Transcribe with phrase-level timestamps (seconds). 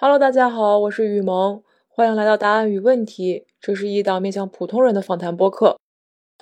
[0.00, 3.48] Hello，大家好，我是雨萌，欢迎来到答案与问题。
[3.60, 5.76] 这是一档面向普通人的访谈播客。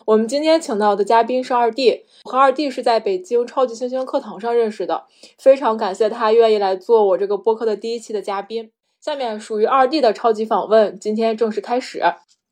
[0.04, 5.06] 我们今天请到的嘉宾是二弟，和二弟是在北京超级星星课堂上认识的，
[5.38, 8.70] 非常感谢他愿意来做我这个播客的第一期的嘉宾。
[9.00, 12.02] 下面属于二弟的超级访问，今天正式开始。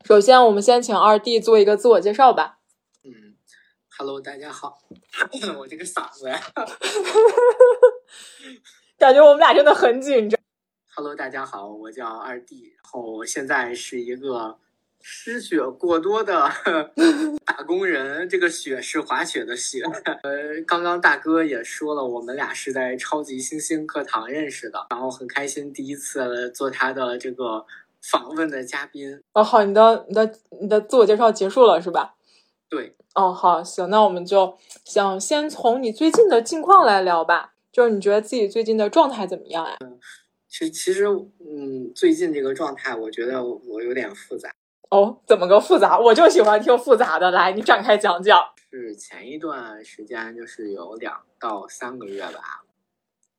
[0.06, 2.60] 首先，我们先请二弟做一个自我介绍吧。
[3.04, 3.36] 嗯
[3.98, 4.78] ，Hello，大家好，
[5.60, 6.40] 我这个嗓子呀，
[8.96, 10.40] 感觉我们俩真的很紧张。
[10.96, 14.56] Hello，大家好，我叫二弟，然后现在是一个
[15.00, 16.48] 失血过多的
[17.44, 18.28] 打工人。
[18.28, 19.82] 这个血是滑雪的雪。
[20.22, 27.66] 呃，刚刚大哥也说了，我们俩是在超级星星课堂认识的，然后很开心第一次做他的这个
[28.00, 29.20] 访问的嘉宾。
[29.32, 32.14] 哦，好，你的你的你的自我介绍结束了是吧？
[32.68, 39.76] 对，哦，好，行，那我们就想先从你最近的近况来聊吧，就是你觉得自己最近的状态怎么样呀？
[40.56, 41.04] 其其实，
[41.40, 44.54] 嗯，最近这个状态，我觉得我有点复杂。
[44.88, 45.98] 哦，怎么个复杂？
[45.98, 48.40] 我就喜欢听复杂的，来，你展开讲讲。
[48.70, 52.64] 是前一段时间，就是有两到三个月吧，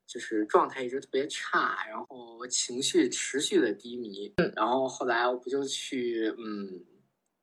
[0.06, 4.34] 就是状态一直特别差，然后情绪持续的低迷。
[4.36, 6.84] 嗯，然后后来我不就去嗯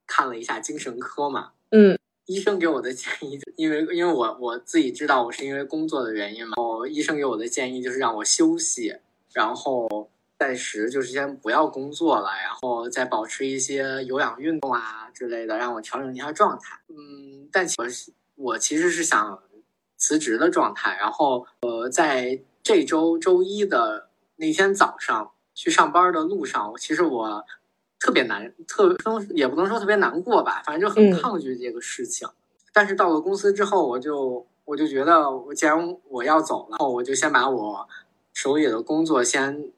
[0.07, 1.53] 看了一下精神科嘛。
[1.71, 8.95] 嗯，医生给我的建议，因为因为我我自己知道我是因为工作的原因嘛，然后医生给我的建议就是让我休息，
[9.33, 16.81] 然后暂时就是先不要工作了，然后再保持一些有氧运动啊之类的，让我调整一下状态。
[16.89, 19.43] 嗯，但其实我其实是想
[19.97, 27.45] 辞职的状态，然后呃，在这周周一的那天早上去上班的路上，其实我。
[28.05, 28.97] 特别难，特
[29.31, 32.27] 也不能说特别难过吧，反正就很抗拒这个事情。
[32.27, 32.35] 嗯、
[32.73, 37.89] 但是到了公司之后，我就我就觉得，我既然我要走了，我就先把我
[38.33, 39.71] 手里的工作先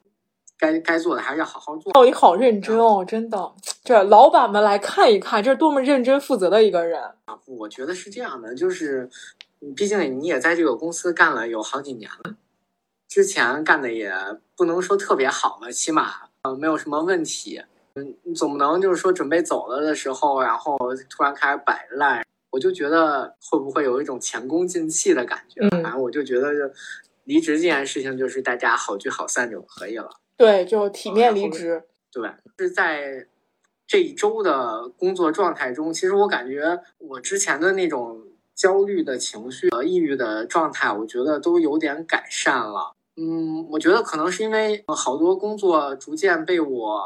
[0.59, 1.93] 该该做的还是要好好做。
[1.99, 3.53] 哦，你好认真哦，真的，
[3.83, 7.39] 这老板们来看一看，这是多么认真负责的一个人啊！
[7.47, 9.09] 我觉得是这样的，就是
[9.77, 12.37] 毕竟你也在这个公司干了有好几年了，
[13.09, 14.13] 之前干的也
[14.57, 16.13] 不能说特别好了，起码
[16.43, 17.63] 呃没有什么问题。
[17.97, 20.77] 嗯，总不能就是说准备走了的时候，然后
[21.09, 25.61] 突然开始摆烂，我就觉得会不会有一种前功尽弃的感觉？
[25.61, 26.51] 嗯，反正我就觉得，
[27.25, 30.11] 离职这件事情就是大家好聚好散就可以了。
[30.37, 31.85] 对，就体面离职。
[32.13, 33.27] 对，是在
[33.87, 38.23] 这一周的工作状态中，其实我感觉我之前的那种
[38.55, 42.93] 焦虑的情绪和抑郁的状态，我觉得都有点改善了。
[43.17, 47.03] 嗯，我觉得可能是因为好多工作逐渐被我。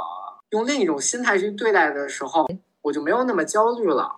[0.51, 2.49] 用另一种心态去对待的时候，
[2.81, 4.17] 我就没有那么焦虑了，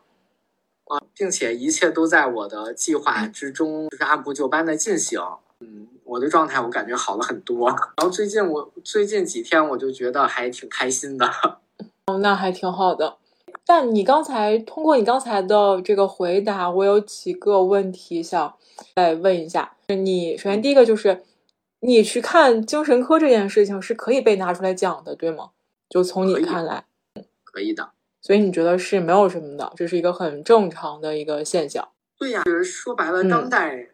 [0.84, 5.20] 啊，并且一切都在我的计划之中，就是按部就班的进行。
[5.60, 7.68] 嗯，我的状态我感觉好了很多。
[7.96, 11.26] 然后最近我最近几天我就觉得还挺开心的。
[12.06, 13.16] 哦， 那还挺好的。
[13.66, 18.54] 但你刚才通过你刚才的这个回答，我有几个问题想
[18.96, 19.76] 再问一下。
[19.88, 21.22] 你首先第一个就是，
[21.80, 25.50] 你去看精神科这件事情是可以被拿出来讲的，对吗？
[25.88, 26.84] 就从你看来，
[27.44, 31.88] 可以的，所以你觉得是没有什么的，这是一个很正常的一个现象。
[32.18, 33.86] 对呀、啊，就是说白了，当代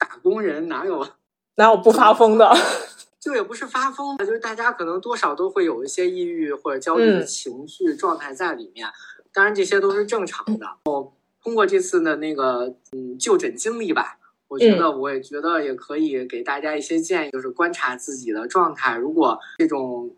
[0.00, 1.10] 打工人哪有、嗯、
[1.54, 2.52] 哪有不发疯的？
[3.20, 10.66] 就也不是发疯，就是大家可能多少都会有一些抑郁或者焦虑的情绪状态在里面，嗯、当然这些都是正常的。
[10.86, 11.12] 我
[11.42, 14.18] 通过这次的那个嗯就诊经历吧，
[14.48, 20.16] 我觉得我也觉得也可以给大家一些建议，就是观察自己的状态，如果这种。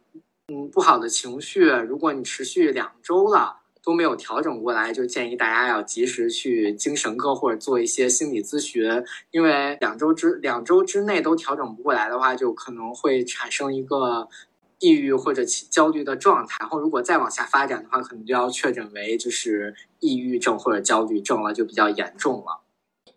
[0.48, 8.84] 嗯，不好的情绪，如果你持续两周了都没有调整过来，就建议大家要及时去精神科或者做一些心理咨询，
[9.30, 14.28] 因为两周之两周之内都调整不过来的话，就可能会产生一个
[14.78, 22.60] 抑郁或者焦虑的状态，然后如果再往下发展的话，可能就要确诊为就是抑郁症或者焦虑症了，就比较严重了。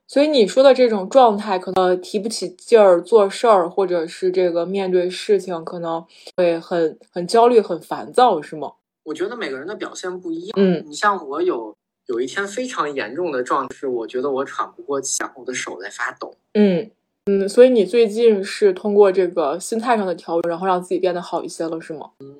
[0.07, 6.05] 所以你说的这种状态，可能提不起劲儿做事儿，或者是这个面对事情，可能
[6.37, 8.73] 会很很焦虑、很烦躁，是吗？
[9.05, 10.53] 我觉得每个人的表现不一样。
[10.57, 11.73] 嗯，你像我有
[12.07, 16.33] 有一天非常严重的状态，是我觉得我喘不过气，然后我的手在发抖。
[16.53, 16.89] 嗯
[17.27, 22.11] 嗯，所以你最近是通过这个心态上的调整，然后让自己变得好一些了，是吗？
[22.19, 22.35] 嗯，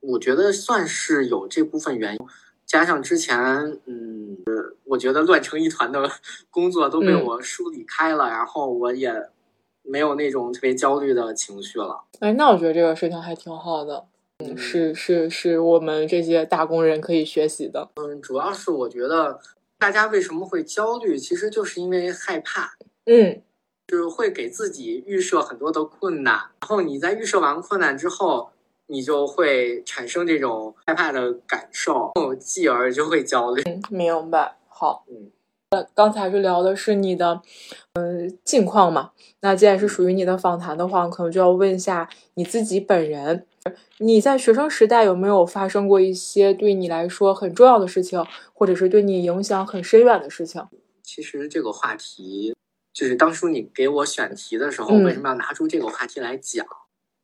[0.00, 2.20] 我觉得算是有这部分原因。
[2.66, 3.38] 加上之前，
[3.86, 4.36] 嗯，
[4.84, 6.10] 我觉得乱成一团的
[6.50, 9.10] 工作都被我梳理开了，嗯、然后我也
[9.82, 12.04] 没有那种特别焦虑的情绪了。
[12.20, 14.04] 哎，那我觉得这个事情还挺好的，
[14.38, 17.88] 嗯，是是是我们这些打工人可以学习的。
[17.96, 19.40] 嗯，主要是我觉得
[19.78, 22.74] 大家为什么会焦虑，其实就是因为害怕。
[23.06, 23.42] 嗯，
[23.88, 28.50] 就是会给自己预设很多的困难，然后你在预设完困难之后，
[28.86, 33.62] 你就会产生这种害怕的感受，继而就会焦虑。
[33.62, 34.56] 嗯，明白。
[34.68, 35.32] 好，嗯。
[35.70, 37.42] 呃，刚才是聊的是你的，
[37.94, 39.10] 嗯，近况嘛。
[39.40, 43.44] 那既然是属于你的访谈的话，可能就要问一下你自己本人，
[43.98, 50.66] 你在学生时代有没有发生过一些对你来说很重要的事情，或者是对你影响很深远的事情？
[51.02, 52.54] 其实这个话题，
[52.92, 56.66] 就是当初你给我选题的时候，为什么要拿出这个话题来讲？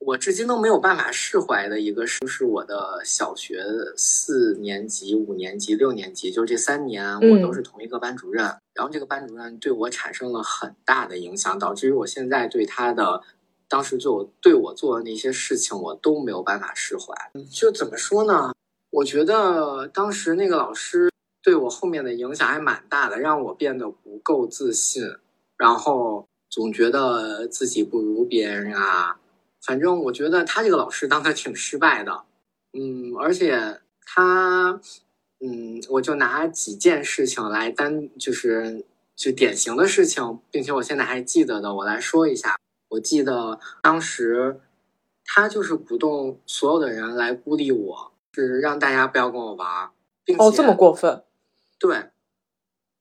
[0.01, 3.65] 我至今都没有办法释怀的一个是，是我的小学
[3.97, 8.45] 四年级、五年级、六年级，就这三年，我都是同一个班主任。
[8.75, 13.23] 然后这个班主任对我产生了很大的影响，导致于我现在对他的
[13.69, 17.15] 当时就对我做的那些事情，我都没有办法释怀。
[17.51, 18.53] 就怎么说呢？
[18.91, 21.11] 我觉得当时那个老师
[21.43, 25.03] 对我后面的影响还蛮大的，让我变得不够自信，
[25.57, 29.19] 然后总觉得自己不如别人啊。
[29.61, 32.23] 反正我觉得他这个老师当的挺失败的，
[32.73, 34.81] 嗯，而且他，
[35.41, 38.85] 嗯，我就拿几件事情来单，就是
[39.17, 42.57] 就典型的事情，并且我现在还记得的，我来说一下。
[42.95, 44.61] 我记得当时
[45.25, 49.91] 他就是鼓动所有的人来孤立我，是让大家不要跟我玩，
[50.25, 51.25] 并且哦这么过分，
[51.79, 52.11] 对，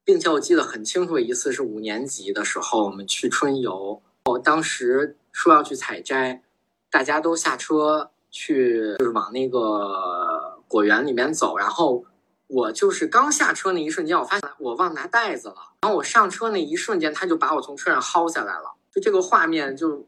[0.04, 6.42] 并且我记得很清楚，一次是五年级的时候，我们去春游，我当时说要去采摘。
[6.90, 11.58] 大家都下车去，就是往那个果园里面走。
[11.58, 12.06] 然后
[12.46, 15.56] 我就是刚下车那一瞬间，我发现我忘拿袋子了。
[15.82, 18.76] 然后我上车那一瞬间，他就把我从车上薅下来了。
[18.94, 20.06] 就这个画面，就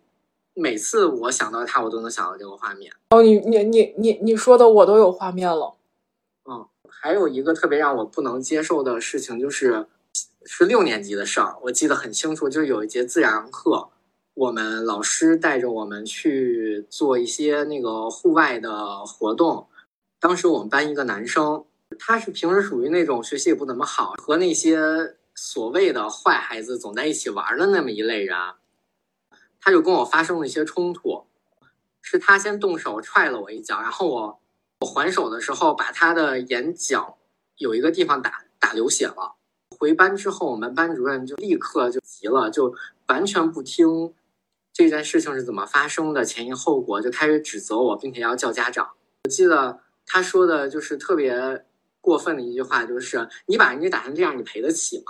[0.53, 2.93] 每次我想到他，我都能想到这个画面。
[3.09, 5.73] 哦，你你你你你说的我都有画面了。
[6.47, 9.87] 嗯，还有一个特别让我不能接受的事情，就是
[10.45, 13.89] 是六年级的事儿，我记得很清楚，就是有一节自然课。
[14.35, 19.65] 我们老师带着我们去做一些那个户外的活动。
[20.19, 21.63] 当时我们班一个男生，
[21.97, 24.77] 他是平时属于那种学习也不怎么好，和那些
[25.33, 28.37] 所谓的坏孩子总在一起玩的那么一类人。
[29.65, 31.25] 他就跟我发生了一些冲突，
[32.03, 34.39] 是他先动手踹了我一脚，然后我
[34.81, 37.17] 我还手的时候把他的眼角
[37.57, 39.33] 有一个地方打打流血了。
[39.79, 42.75] 回班之后，我们班主任就立刻就急了，就
[43.07, 44.13] 完全不听。
[44.71, 46.23] 这件事情是怎么发生的？
[46.23, 48.91] 前因后果就开始指责我，并且要叫家长。
[49.23, 51.65] 我记得他说的就是特别
[52.01, 55.06] 过分的一句话，就是“你把人家打成这样，你赔得起吗？”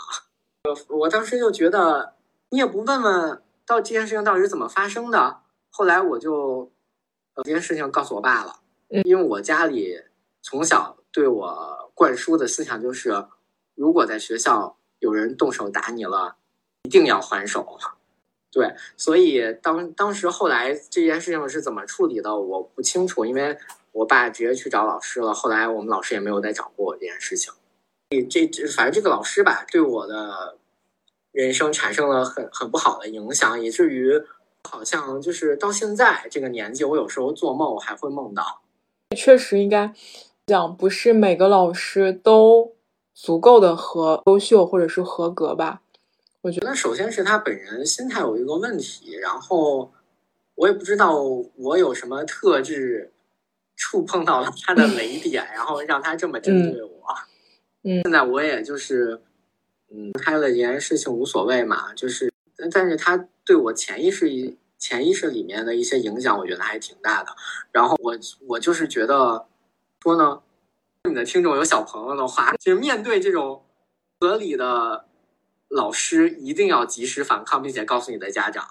[0.90, 2.16] 我我当时就觉得
[2.52, 5.42] 你也不问问到这件事情到底是怎么发生的。
[5.70, 6.72] 后来我就
[7.34, 8.60] 呃这件事情告诉我爸了，
[8.90, 10.02] 因为我家里
[10.42, 13.26] 从小对我灌输的思想就是，
[13.76, 16.38] 如果在学校有人动手打你了，
[16.84, 17.78] 一定要还手。
[18.52, 23.58] 对，所以当当时后来这件事情是怎么处理的，我不清楚，因为
[23.92, 25.34] 我爸直接去找老师了。
[25.34, 27.54] 后来我们老师也没有再找过我这件事情。
[28.30, 30.58] 这这反正这个老师吧，对我的
[31.36, 34.14] 人生产生了很很不好的影响，以至于
[34.64, 38.62] 好像就是到现在这个年纪，我有时候做梦我还会梦到。
[39.16, 39.94] 确实应该
[40.48, 42.74] 讲，不是每个老师都
[43.14, 45.82] 足够的和优秀或者是合格吧。
[46.42, 49.92] 我觉得首先是他本人心态有一个问题，然后
[50.56, 51.22] 我也不知道
[51.58, 53.12] 我有什么特质
[53.76, 56.92] 触碰到了他的雷点，然后让他这么针对我。
[57.84, 59.22] 嗯，现在我也就是
[59.92, 62.32] 嗯开了这件事情无所谓嘛，就是
[62.72, 67.32] 但是他对我潜意识潜意识里面的一些影响，我觉得还挺大的。
[67.72, 69.46] 然后我我就是觉得
[70.02, 70.42] 说呢，
[71.10, 73.64] 你的听众有小朋友的话，就是面对这种
[74.20, 75.06] 合理的。
[75.68, 78.64] 老师一定要及时反抗，并且告诉你的家长。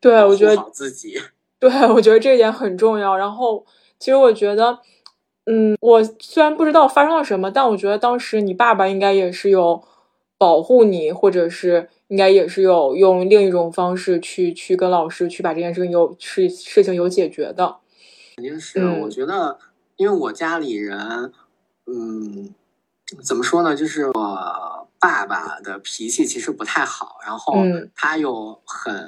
[0.00, 1.20] 对，我觉得自己。
[1.60, 3.14] 对，我觉得这一点很重要。
[3.14, 3.64] 然后，
[4.00, 4.80] 其实我觉得，
[5.44, 9.84] 嗯，我虽然不知道发生了什么，但我觉得当时你爸爸应该也是有
[10.38, 17.76] 保护你，或者是应该也是有用另一种方式去去跟老师去把这件事情有事事情有解决的。
[18.36, 19.58] 肯定是，我觉得，
[19.96, 21.32] 因为我家里人，
[21.86, 22.54] 嗯，
[23.22, 24.78] 怎么说呢，就是我。
[25.00, 27.62] 爸爸的脾气其实不太好，然后
[27.94, 29.06] 他又很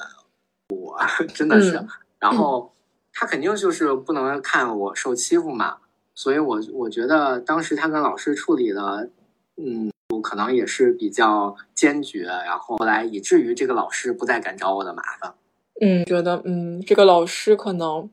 [0.68, 0.96] 我
[1.34, 1.84] 真的是，
[2.20, 2.72] 然后
[3.12, 5.78] 他肯定就是不能看我受欺负嘛，
[6.14, 9.10] 所以我我觉得当时他跟老师处理的，
[9.56, 15.34] 嗯，可能也是比较坚决，然后后来以至于这个老师不再敢找我的麻烦。
[15.80, 18.08] 嗯，觉得嗯，这个老师可能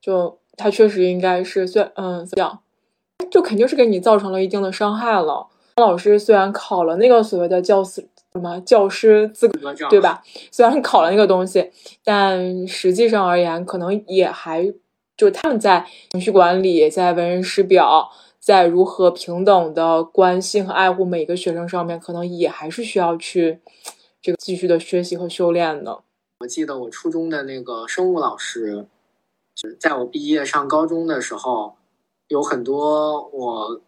[0.00, 2.60] 就他确实应该是算嗯这样，
[3.30, 5.48] 就肯定是给你造成了一定的伤害了。
[5.76, 10.22] 老师虽然考了那个所谓的教师什么教师资格证，对吧？
[10.52, 11.70] 虽然考了那个东西，
[12.04, 14.72] 但实际上而言，可能也还
[15.16, 18.08] 就他们在情绪管理、在为人师表、
[18.50, 23.60] 在如何平等的关心和爱护每个学生上面，可能也还是需要去
[24.20, 26.00] 这个继续的学习和修炼的。
[26.40, 28.86] 我记得我初中的那个生物老师，
[29.54, 31.76] 就是在我毕业上高中的时候，
[32.26, 33.80] 有很多我。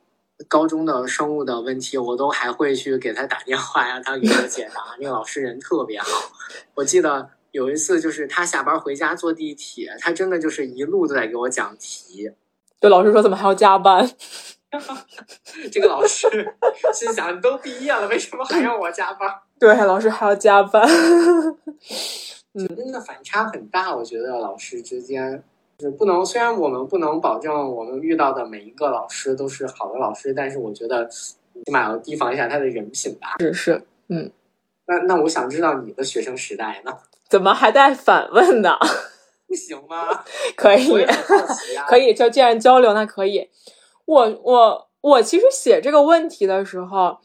[0.49, 4.97] 高中的生物的问题，我都还会去给他打电话，让他给我解答。
[4.99, 6.09] 那个老师人特别好。
[6.75, 12.33] 我记得有一次，就是他下班回家坐地铁，他真的就是一路都在给我讲题。
[12.83, 14.05] 对老师说，怎么还要加班？
[15.71, 16.29] 这个老师
[16.93, 19.33] 心想：你都毕业了，为什么还让我加班？
[19.61, 20.85] 对，老师还要加班。
[22.55, 25.43] 嗯，真的反差很大，我觉得老师之间
[25.79, 25.89] 就。
[25.89, 31.37] 是不能，虽然我们不能保证我们遇到的每一个老师都是好的老师，但是我觉得起
[31.71, 33.37] 码要提防一下他的人品吧。
[33.39, 34.29] 是是，嗯。
[34.87, 36.93] 那那我想知道你的学生时代呢？
[37.29, 38.77] 怎么还带反问呢？
[39.53, 40.25] 不行吗？
[40.57, 41.07] 可以，
[41.87, 43.51] 可以，就既然交流，那可以。
[44.07, 47.19] 我我我其实写这个问题的时候，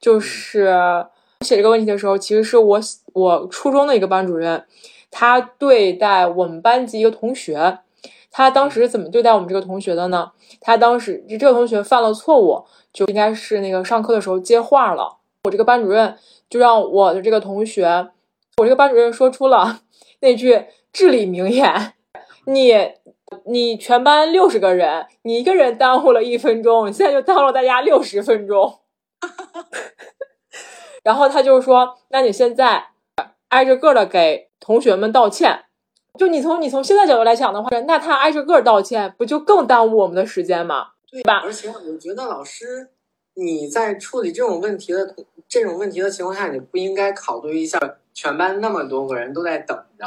[0.00, 0.74] 就是
[1.42, 2.80] 写这个问题的时候，其实是我
[3.12, 4.64] 我初中的一个班主任，
[5.10, 7.80] 他对待我们班级一个同学。
[8.36, 10.32] 他当时怎么对待我们这个同学的呢？
[10.60, 15.18] 他当时这个同学犯了错误，就应该是那个上课的时候接话了。
[15.44, 16.16] 我这个班主任
[16.50, 18.08] 就让我的这个同学，
[18.56, 19.82] 我这个班主任说出了
[20.18, 20.64] 那句
[20.94, 21.92] 至理名言
[22.46, 22.72] ：“你
[23.44, 28.80] 你全班六十个人，你一个人耽误了一分钟，你现在就耽误了大家六十分钟。
[31.02, 32.90] ”然后他就说：“那你现在
[33.48, 35.64] 挨着个的给同学们道歉。”
[36.16, 40.92] 就你从你从现在角度来讲的话，那他挨着个道歉，不就更耽误我们的时间吗？
[41.10, 41.40] 对吧？
[41.40, 42.90] 而且我觉得老师，
[43.34, 45.16] 你在处理这种问题的
[45.48, 47.80] 这种问题的情况下，你不应该考虑一下
[48.12, 50.04] 全班那么多个人都在等着，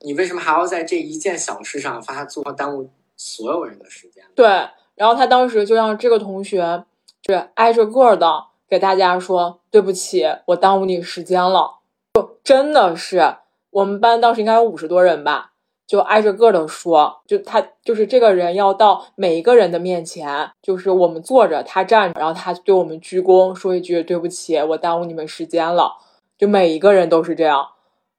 [0.00, 4.24] 你为什么还要在这一件小事上发作，耽误所有人的时间？
[4.34, 4.46] 对。
[4.94, 6.84] 然后他当时就让这个同学
[7.26, 11.76] 是挨着个的给大家说对不起，我耽误你时间了。
[12.14, 13.36] 就真的是。
[13.70, 15.52] 我们班当时应该有五十多人吧，
[15.86, 25.98] 就挨着个的说，就他就是这个人要到每一个人的面前，就是我们坐着，他站着，然后他对我们鞠躬，说一句对不起，我耽误你们时间了。
[26.36, 27.68] 就每一个人都是这样。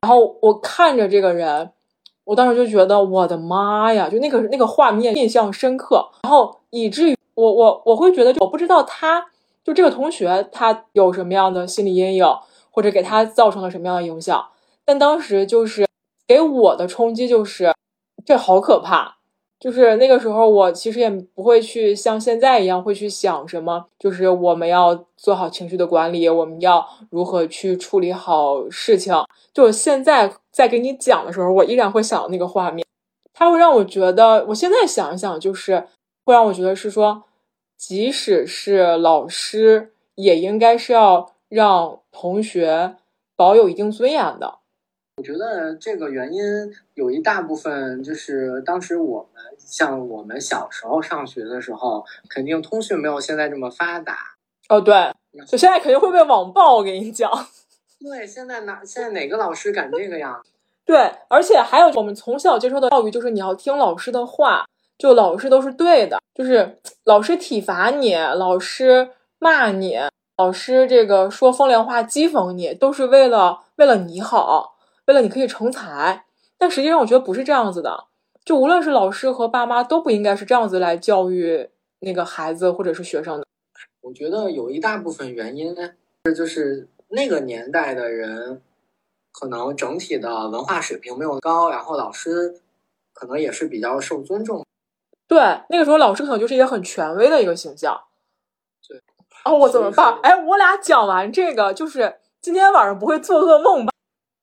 [0.01, 1.71] 然后我看着这个人，
[2.23, 9.27] 我当时就觉得我的妈呀，就那个那个画面印象深刻，然后以至于我我我会觉得，我不知道他
[9.63, 12.25] 就这个同学他有什么样的心理阴影，
[12.71, 14.47] 或者给他造成了什么样的影响。
[14.85, 15.85] 但当时就是
[16.25, 17.75] 给我的冲击就是，
[18.25, 19.18] 这好可怕。
[19.59, 29.13] 就是那个时候，我其实也不会去像现在一样会去想什么，就是我们要做好情绪的管理，我们要如何去处理好事情。
[29.53, 32.85] 就我现在在给你讲的时候，我依然会想那个画面，
[33.33, 35.87] 它会让我觉得，我现在想一想，就是
[36.23, 37.23] 会让我觉得是说，
[37.77, 42.95] 即使是老师，也应该是要让同学
[43.35, 44.59] 保有一定尊严的。
[45.19, 46.41] 我觉得这个原因
[46.93, 54.15] 有一大部分就是当时我们像我们小时候上学的时候，肯定通讯没有现在这么发达。
[54.69, 55.11] 哦，对，
[55.45, 56.77] 就现在肯定会被网暴。
[56.77, 57.29] 我跟你讲，
[57.99, 60.41] 对，现在哪现在哪个老师敢这个呀？
[60.87, 64.65] 对，而且还有我们从小接受的教育就是你要听老师的话，
[64.97, 69.97] 就老师都是对的，就是老师体罚你，老师骂你，
[70.37, 74.77] 老师这个说风凉话讥讽你，都是为了为了你好。
[75.09, 76.23] 为了你可以成才，
[76.55, 78.05] 但实际上我觉得不是这样子的。
[78.45, 81.67] 就无论是老师和爸妈都不应该是这样子来教育
[82.01, 83.45] 那个孩子或者是学生的。
[84.01, 85.75] 我觉得有一大部分原因
[86.25, 88.61] 是，就是那个年代的人
[89.31, 92.61] 可能整体的文化水平没有高，然后老师
[93.11, 94.63] 可能也是比较受尊重。
[95.27, 95.39] 对，
[95.69, 97.99] 那个时候老师可能就是一个很权威的一个形象。
[98.87, 99.01] 对。
[99.43, 100.19] 哦，我怎么办？
[100.21, 103.88] 哎，我俩讲完这个，就是今天晚上不会做噩梦吧？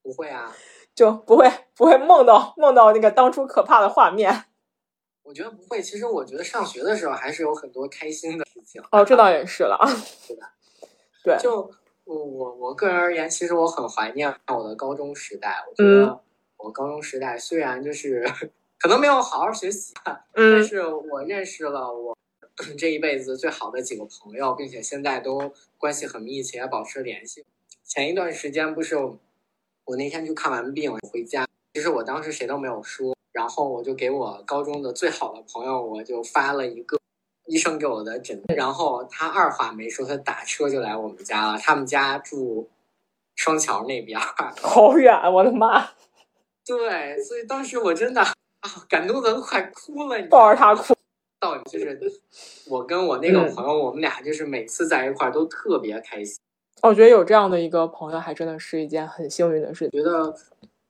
[0.07, 0.55] 不会啊，
[0.95, 4.45] 就不会不会梦到梦到那个当初可怕的画面。
[5.25, 8.81] 我觉得不会，其实我觉得上学的时候还是有很多开心的事情。
[8.93, 9.77] 哦，这倒也是了，
[10.29, 10.53] 对吧？
[11.25, 11.69] 对，就
[12.05, 15.57] 我我我个人而言，其实我很怀念我的高中时代。
[15.69, 16.21] 我觉得
[16.57, 18.25] 我高中时代虽然就是
[18.79, 19.93] 可能没有好好学习，
[20.33, 22.17] 但是我认识了我
[22.79, 27.45] 这一辈子最好的几个朋友，并且现在都关系很密切，保持联系。
[27.83, 28.97] 前一段时间不是。
[29.87, 36.99] 我那天就看完病回家，其实我当时谁都没有说，然后我就给我高中的最好的朋友，我就发了一个
[37.47, 41.59] 医生给我的诊，然后他二话没说，他打车就来我们家了。
[41.59, 42.69] 他们家住
[43.37, 44.19] 双桥那边，
[44.61, 45.91] 好远，我的妈！
[46.65, 48.35] 对，所以当时我真的啊，
[48.89, 50.95] 感动的都快哭了，抱着他哭。
[51.39, 52.01] 到就是
[52.69, 56.41] 我跟我那个朋友，我们俩就是每次在一块儿都特别开心。
[56.83, 59.89] 我觉得有这样的一个朋友，还真的是一件很幸运的事。
[59.91, 60.35] 觉得，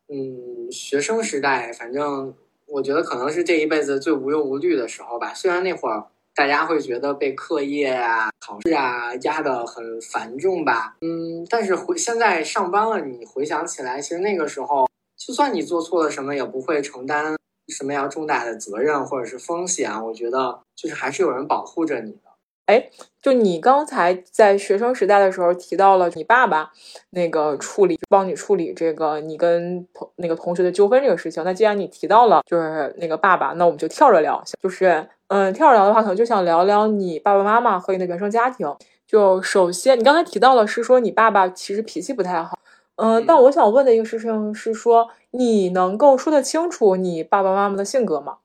[0.08, 2.34] 嗯，学生时代，反正
[2.66, 5.32] 我觉得可能是这一辈子最无忧无虑的时候吧。
[5.32, 17.36] 虽然那会儿大家会觉得被课业啊、考试啊压得很繁重吧，嗯，但是回现在上班了，你回想起来，其实那个时候，就算你做错了什么，也不会承担
[17.68, 19.90] 什么样重大的责任或者是风险。
[20.04, 22.18] 我觉得，就是还是有人保护着你。
[22.66, 22.90] 哎，
[23.22, 26.72] 就你刚才在学生时代的时候提到了你爸爸
[27.10, 31.44] 那个处理帮你处理这个你跟同那个同学的纠纷这个事情。
[31.44, 38.74] 那既然你提到了就是那个爸爸，那我们就跳着聊，就是嗯，跳着聊的话，可能就想聊聊你爸爸妈妈和你的原生家庭。
[39.06, 42.58] 就首先，你刚才提到了是说你爸爸其实脾气不太好，
[42.96, 48.38] 嗯，但我想问的一个事情是说，你能够说得清楚你爸爸妈妈的性格吗？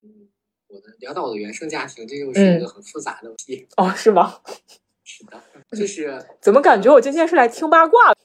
[0.73, 4.35] 我的聊到我的原生家庭，这又是一个很复杂的问题哦，是吗？
[5.03, 5.41] 是的，
[5.77, 8.17] 就是 怎么感觉我今天是来听八卦的？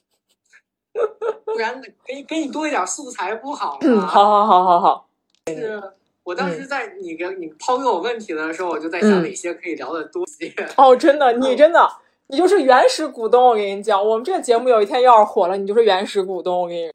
[1.45, 3.79] 不然给给你多一点素材不好吗？
[3.83, 5.09] 嗯，好好好好好。
[5.49, 5.83] 是
[6.23, 10.53] 我当时在你给你抛给我问题的时候，我就在想哪些可以聊的多些。
[10.77, 11.89] 哦，真的，你真的，
[12.29, 13.45] 你就是原始股东。
[13.45, 16.63] 我跟你讲，我们这个节目有一天要是火了，你就是原始股东。
[16.63, 16.91] 我跟你，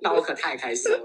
[0.00, 1.00] 那我可太开心了。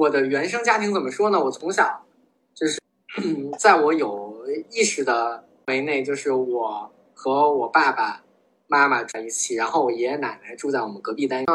[0.00, 1.38] 我的原生家庭怎么说呢？
[1.38, 2.06] 我从小
[2.54, 2.80] 就是
[3.60, 8.22] 在我有意识的范围内，就是我和我爸爸
[8.66, 11.46] 妈妈在一起，然后我爷爷奶奶住在我们隔壁单元。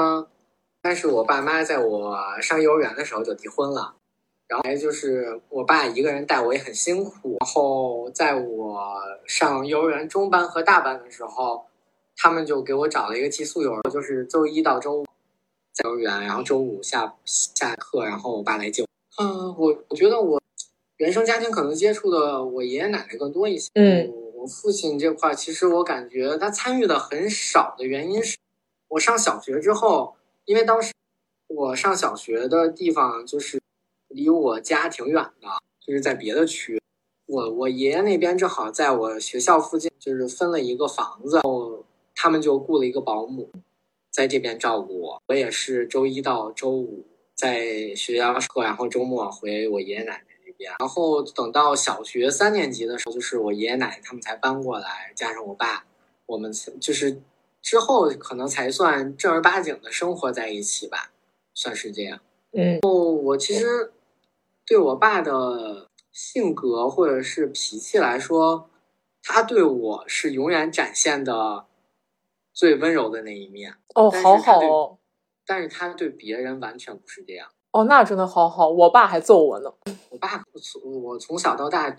[0.79, 3.95] 但是我爸妈在我上幼儿园的时候就离婚了，
[4.47, 7.37] 然后还就是我爸一个人带我也很辛苦。
[7.39, 11.65] 然后在我上幼儿园中班和大班的时候，
[12.15, 15.05] 他们就给我找了一个寄宿幼儿，就是周一到周五。
[15.75, 18.87] 在幼儿园，然后周五下下课，然后我爸来接我。
[19.21, 20.41] 嗯，我我觉得我
[20.97, 23.69] 原生家庭可能接触的我爷爷奶奶更多一些。
[23.73, 28.37] 嗯，我父亲这块，其实我感觉他参与的很少的原因是，
[28.87, 30.93] 我上小学之后，因为当时
[31.47, 33.61] 我上小学的地方就是
[34.07, 35.47] 离我家挺远的，
[35.85, 36.81] 就是在别的区。
[37.27, 41.83] 我我爷爷那边正好在我学校附近，就是分了一个房子，然后
[42.13, 43.49] 他们就雇了一个保姆。
[44.15, 50.73] 在这边照顾我，我也是周一到周五在学校课，然后周末回我爷爷奶奶那边。
[50.79, 55.85] 然后等到小学三年级的时候，就是我爷爷奶奶他们才搬过来，加上我爸，
[56.27, 56.49] 我们
[56.79, 57.21] 就是
[57.61, 61.11] 之后可能才算正儿八经的生活在一起吧，
[61.53, 62.21] 算是这样。
[62.53, 63.91] 嗯，我其实
[64.65, 68.69] 对我爸的性格或者是脾气来说，
[69.21, 71.65] 他对我是永远展现的。
[72.55, 74.97] 最温柔的那一面哦，好好哦，
[75.45, 78.69] 但是他对别人完全不是这样哦，那真的好好。
[78.69, 79.71] 我爸还揍我呢，
[80.09, 81.93] 我爸从我从小到大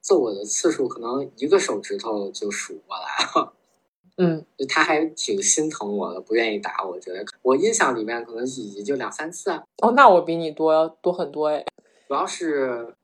[0.00, 3.52] 揍我的次数可能一个手指头就数过来了。
[4.18, 6.98] 嗯，他还挺心疼我的，不愿意打我。
[6.98, 9.50] 觉得我印象里面可能也就两三次。
[9.82, 11.64] 哦，那我比你多多很多哎。
[12.08, 12.94] 主要是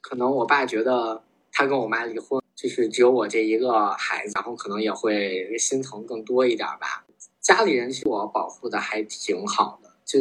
[0.00, 1.22] 可能我爸觉得
[1.52, 2.40] 他跟我妈离婚。
[2.60, 7.06] 就是只有我这一个孩子，然后可能也会心疼更多一点吧。
[7.40, 10.18] 家里人对我保护的还挺好的，就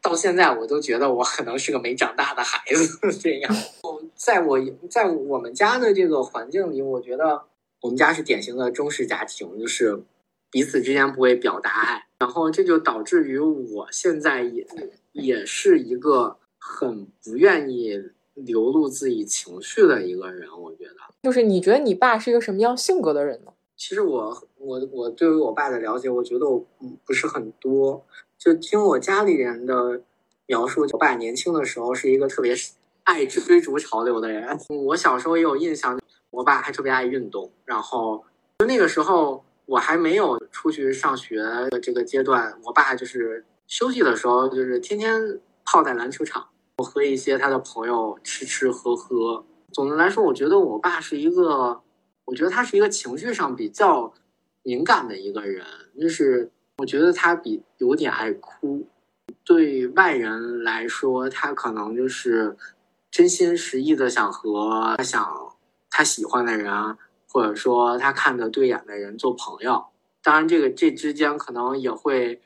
[0.00, 3.52] 到现在我都觉得我可能是个没长大的孩子 这样。
[4.14, 7.42] 在我在我们家的这个环境里，我觉得
[7.80, 10.00] 我们家是典型的中式家庭，就是
[10.52, 14.64] 彼此之间不会表达爱，然后这就导致于我现在也
[15.10, 18.00] 也是一个很不愿意
[18.34, 20.94] 流露自己情绪的一个人，我觉得。
[21.22, 23.52] 就是你觉得你爸是一个什么样性格的人呢？
[23.76, 26.66] 其实我我我对于我爸的了解，我觉得我
[27.04, 28.04] 不是很多。
[28.36, 30.02] 就听我家里人的
[30.46, 32.56] 描述，我爸年轻的时候是一个特别
[33.04, 34.58] 爱追逐潮流的人。
[34.68, 37.48] 我小时候也有印象，我爸还特别爱运动。
[37.64, 38.24] 然后
[38.58, 49.44] 就那个时候我还没有出去上学的这个阶段，我爸就是休息的时候，就是天天泡在篮球场，和一些他的朋友吃吃喝喝。
[49.72, 51.80] 总的来说，我觉得我爸是一个，
[52.24, 54.12] 我觉得他是一个情绪上比较
[54.62, 55.64] 敏感的一个人，
[56.00, 58.86] 就是我觉得他比有点爱哭。
[59.44, 62.56] 对外人来说，他可能就是
[63.10, 65.56] 真心实意的想和他想
[65.90, 66.96] 他喜欢的人，
[67.28, 69.86] 或者说他看的对眼的人做朋友。
[70.22, 72.40] 当然，这个这之间可能也会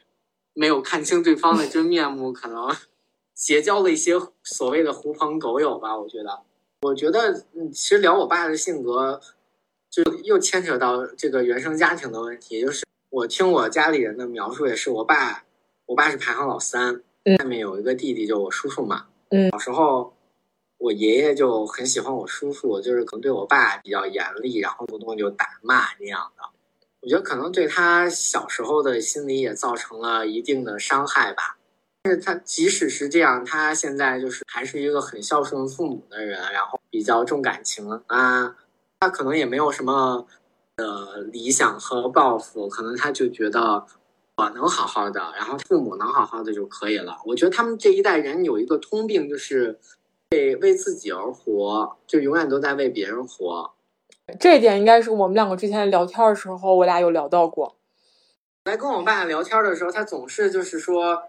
[0.55, 2.75] 没有看清对方的真面目，可能
[3.35, 5.99] 结交了一些所谓的狐朋狗友吧。
[5.99, 6.41] 我觉得。
[6.83, 9.21] 我觉得，嗯，其实聊我爸的性格，
[9.91, 12.61] 就又牵扯到这个原生家庭的问题。
[12.61, 15.45] 就是我听我家里人的描述，也是我爸，
[15.87, 17.03] 我爸是排行老三，
[17.39, 19.07] 下面有一个弟弟，就我叔叔嘛。
[19.31, 20.15] 嗯，小时候
[20.79, 26.43] 我爷爷就很喜欢我叔叔，就是可能对我爸比较严厉，然后动不动就打骂那样的。
[27.01, 31.56] 我觉得可能对他小时候的心理也造成了一定的伤害吧。
[32.07, 38.55] 但是他即使是这样，他现在就是还是一个很孝顺父母的人，然后比较重感情啊。
[39.01, 40.25] 他可能也没有什么
[40.77, 43.85] 呃理想和抱负，可能他就觉得
[44.37, 47.17] 我能好好的，然后父母能好好的就可以了。
[47.25, 49.77] 我觉得他们这一代人有一个通病，就是
[50.31, 53.73] 为为自己而活，就永远都在为别人活。
[54.39, 57.75] 这一点应该是我们两个之前聊天的时候，我俩有聊到过。
[58.67, 61.25] 来跟我爸聊天的时候，他总是就是说。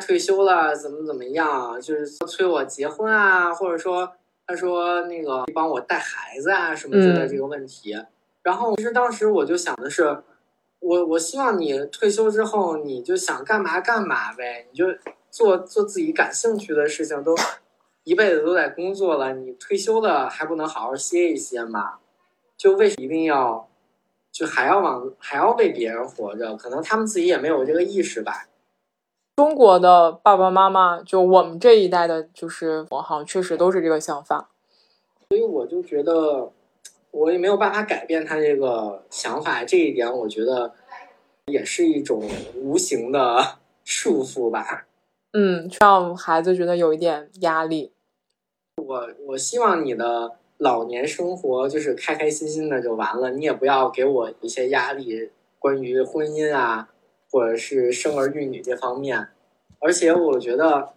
[0.00, 1.80] 退休了怎么怎么样？
[1.80, 4.10] 就是催我结婚啊，或者说
[4.46, 7.96] 他说那个帮我带孩子啊什么之类的这个问题。
[8.42, 10.22] 然后其实当时我就想的是，
[10.80, 14.86] 我我希望你退休之后你就想干嘛干嘛呗，你就
[15.30, 17.22] 做做自己感兴趣的事情。
[17.22, 17.34] 都
[18.04, 21.98] 一辈子都在工作了，你退休了还不能好好歇一歇吗？
[22.56, 23.68] 就为什么一定要
[24.32, 26.56] 就还要往还要为别人活着？
[26.56, 28.48] 可能他们自己也没有这个意识吧。
[29.42, 34.50] 中国的爸爸妈妈，就我们这一代的，就是我好像确实都是这个想法，
[35.28, 36.52] 所以我就觉得
[37.10, 40.72] 我也没有办法改变他这个想法，这一点我觉得
[41.46, 42.22] 也是一种
[42.54, 44.86] 无形的束缚吧。
[45.32, 47.90] 嗯，让孩子觉得有一点压力。
[48.76, 56.90] 我我希望你的老年生活就是开开心心的就完了，你也不要给我一些压力，关于婚姻啊。
[57.32, 59.28] 或者是生儿育女这方面，
[59.80, 60.92] 而且我觉得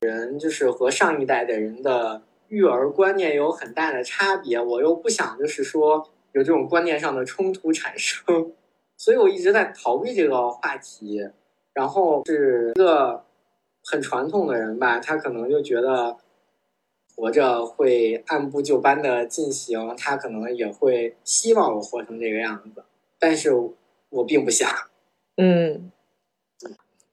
[0.00, 8.52] 人就是和上一代的人的育儿观念有很大的差别，我又不想就是说有这种观念上的冲突产生，
[8.96, 11.30] 所以我一直在逃避这个话题。
[11.72, 13.24] 然后是一个
[13.84, 16.16] 很传统的人吧，他可能就觉得
[17.14, 22.82] 活着会按部就班的进行，他可能也会希望我活成这个样子，
[23.20, 23.52] 但是
[24.10, 24.68] 我并不想。
[25.42, 25.90] 嗯，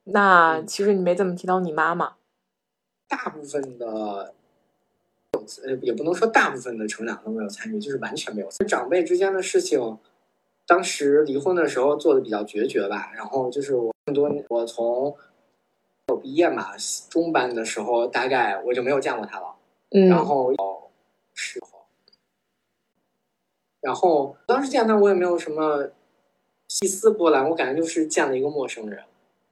[0.04, 2.16] 那其实你没怎么提到你妈妈。
[3.08, 4.34] 大部分的，
[5.64, 8.48] 呃，也不能说大部分的成长都没有参与，就是完全没有。
[8.68, 9.98] 长辈之间的事情，
[10.66, 13.10] 当时离婚的时候做的比较决绝吧。
[13.14, 15.16] 然后就是我更多，我从
[16.08, 16.76] 我毕业嘛，
[17.08, 19.54] 中班的时候，大概我就没有见过他了。
[19.92, 20.06] 嗯。
[20.08, 20.52] 然后
[21.32, 21.86] 时候，
[23.80, 25.88] 然后当时见他，我也没有什么。
[26.82, 29.02] 一丝波澜，我感觉就是见了一个陌生人。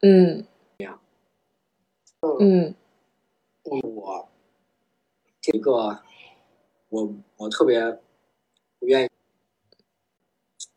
[0.02, 0.44] 嗯，
[0.78, 1.00] 这样。
[2.40, 2.74] 嗯，
[3.64, 4.28] 我
[5.40, 6.00] 这一个，
[6.88, 7.98] 我我特别
[8.78, 9.08] 不愿意，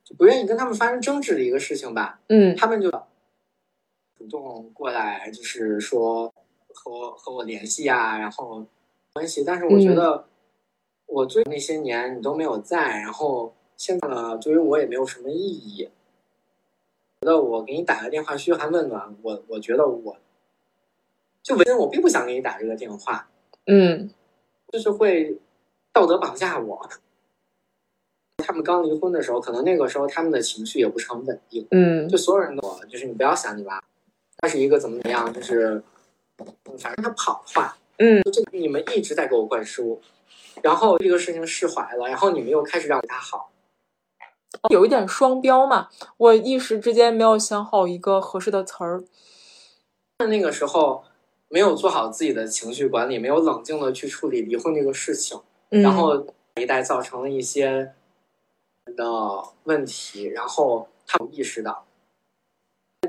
[0.03, 2.21] 就不愿意跟他们发生争执的一个事情吧。
[2.27, 2.89] 嗯，他们就
[4.17, 6.33] 主动过来，就是说
[6.73, 8.65] 和我和我联系啊，然后
[9.13, 9.43] 关系。
[9.43, 10.25] 但是我觉得，
[11.05, 15.89] 我最那些年你都没有在，然后现在呢，对于我也没有什么意义。
[17.21, 20.17] 觉得我给你打个电话嘘寒问暖，我我觉得我
[21.43, 23.27] 就为我并不想给你打这个电话，
[23.65, 24.09] 嗯，
[24.71, 25.37] 就是会
[25.91, 26.89] 道德绑架我。
[28.37, 33.81] 他们刚离婚的时候，可能那个时候他们的情绪也不是很稳定，嗯，就所有人都就是你不要想你妈，
[34.37, 35.83] 他是一个怎么怎么样，就是
[36.77, 40.01] 反正他跑话，嗯，就你们一直在给我灌输，
[40.63, 43.51] 然后这个事情释怀了，然后你们又开始让他好。
[44.69, 49.03] 有一点双标嘛，我一时之间没有想好一个合适的词儿。
[50.27, 51.03] 那个时候
[51.47, 57.93] 没有做好自己的情绪管理，没有冷静的去处理离婚这个事情，然后一代造成了一些
[58.97, 61.85] 的问题，然后他们意识到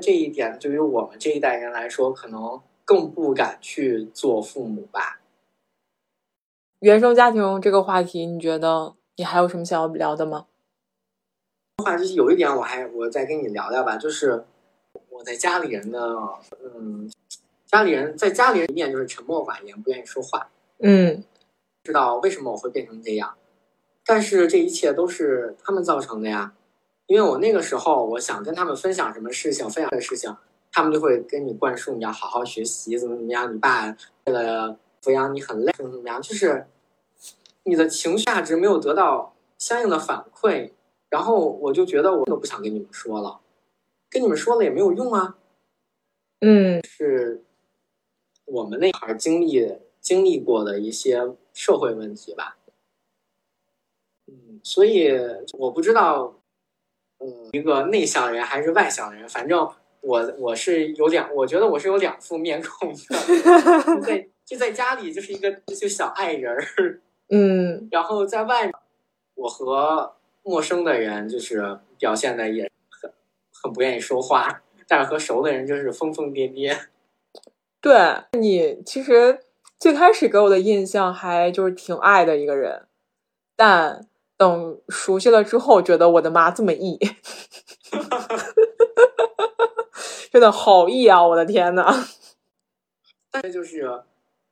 [0.01, 5.19] 这一点，对于我们这一代人来说，可能更不敢去做父母吧。
[6.79, 10.45] 原生家庭这个话题，你觉得你还有什么想要聊的吗？
[11.81, 14.45] 话就是有一点，我还我再跟你聊聊吧，就是
[15.09, 15.99] 我在家里人的，
[16.63, 17.09] 嗯，
[17.65, 21.23] 家里人在家里人一面就是沉默寡言，不愿意说话，嗯，
[21.83, 23.35] 知道为什么我会变成这样，
[24.05, 26.53] 但是这一切都是他们造成的呀，
[27.07, 30.35] 因为我那个时候我想跟他们分享什么事情，分享的事情，
[30.71, 36.65] 他们就会跟你灌输你要好好学习，怎么怎么样，你爸为了抚养你很累，怎么怎么样，就是
[37.63, 40.71] 你的情绪价值没有得到相应的反馈。
[41.11, 43.39] 然后我就觉得我都不想跟你们说了，
[44.09, 45.37] 跟你们说了也没有用啊。
[46.39, 47.43] 嗯，是
[48.45, 52.57] 我们那会儿经历经历过的一些社会问题吧。
[54.27, 55.11] 嗯所以
[55.57, 56.39] 我不知道，
[57.19, 59.69] 嗯，一个内向人还是外向人，反正
[60.01, 68.73] 我我是有两，我觉得我是有两副面孔的，在 就在家里就是一个就小爱人儿，嗯，然后在外面，
[69.35, 73.11] 我和陌生的人就是表现的也很
[73.61, 76.77] 很不愿意说话，但是和熟的人就是疯疯癫癫。
[77.81, 77.93] 对
[78.39, 79.39] 你其实
[79.79, 82.87] 最开始给我的印象还就是挺爱的一个人，
[83.55, 86.99] 但等熟悉了之后，觉得我的妈这么 E，
[90.31, 91.25] 真的好 E 啊！
[91.27, 92.07] 我的天呐。
[93.29, 94.01] 但就是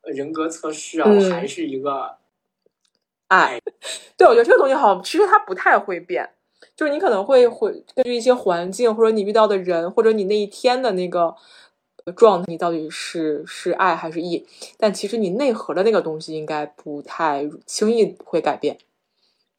[0.03, 2.17] 人格测试啊，嗯我还是一个
[3.29, 3.59] 爱，
[4.17, 6.29] 对我觉得这个东西好，其实它不太会变，
[6.75, 11.35] 就是你可能会会根据一些环境，或者你遇到的人，或者你那一天的那个
[12.05, 14.45] 呃状态，你到底是是爱还是 E，
[14.77, 18.77] 但其实你内核的那个东西应该不太轻易会改变，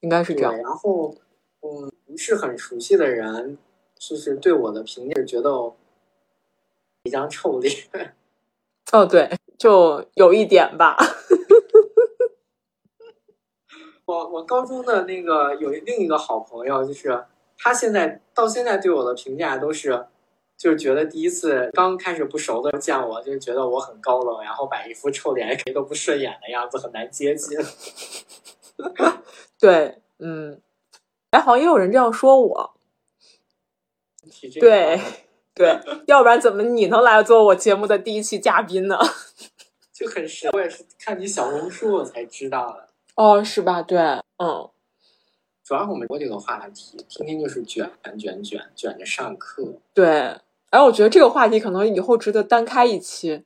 [0.00, 0.56] 应该是这样，。
[0.56, 1.14] 然后
[1.62, 3.56] 嗯，不是很熟悉的人，
[3.98, 5.76] 就是对我的评价是觉得我
[7.04, 7.74] 一张臭脸。
[8.92, 10.96] 哦，对，就有一点吧。
[14.10, 17.24] 我我高中的那个有另一个好朋友，就是
[17.56, 20.04] 他现在到现在对我的评价都是，
[20.58, 27.56] 就是觉得第一次刚开始不熟的见我，就觉得我很高冷，然后摆一副臭脸，谁都不顺眼的样子，很难接近。
[29.60, 30.60] 对，嗯，
[31.30, 32.74] 哎，好像也有人这样说我。
[34.60, 35.00] 对，
[35.54, 38.98] 对，要不然怎么你能来做我节目的第一期嘉宾呢？
[39.94, 40.50] 就很神。
[40.52, 42.89] 我也是看你小红书我才知道的。
[43.20, 43.82] 哦，是吧？
[43.82, 43.98] 对，
[44.38, 44.70] 嗯，
[45.62, 49.74] 主要我们说这个话题，天天就是卷卷卷卷着上课。
[49.92, 50.38] 对。
[50.70, 53.44] 哎，我觉得这个话题可能以后值得单开一期，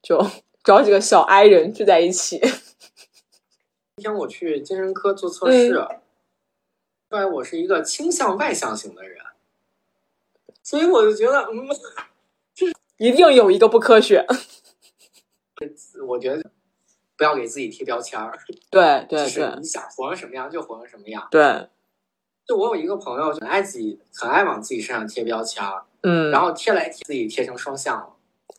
[0.00, 0.24] 就
[0.62, 2.38] 找几个小 I 人聚在一起。
[3.96, 6.00] 今天我去精神科做测试，嗯
[7.10, 9.18] 出来我是一个倾向外向型的人，
[10.62, 11.66] 所以我就觉得，嗯，
[12.98, 14.24] 一定有一个不科学。
[16.06, 16.50] 我觉得
[17.18, 18.32] 不要给自己贴标签儿，
[18.70, 21.26] 对对就是对你想活成什么样就活成什么样。
[21.30, 21.68] 对，
[22.46, 28.14] 就我有一个朋友，很爱自己，很爱往自己身上贴标签儿，嗯，然后贴来贴自己贴成双向了，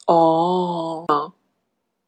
[0.07, 1.05] 哦，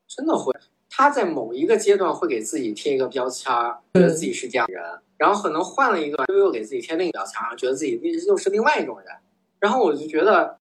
[0.08, 0.54] 真的会。
[0.90, 4.84] 他在某一个阶段会给自己贴一个标签儿，觉得自己是这样的人，
[5.16, 9.08] 然后可能换了一个，又又给自己贴另一个标签儿，觉得自己又是另外一种人。
[9.58, 10.60] 然后我就觉得，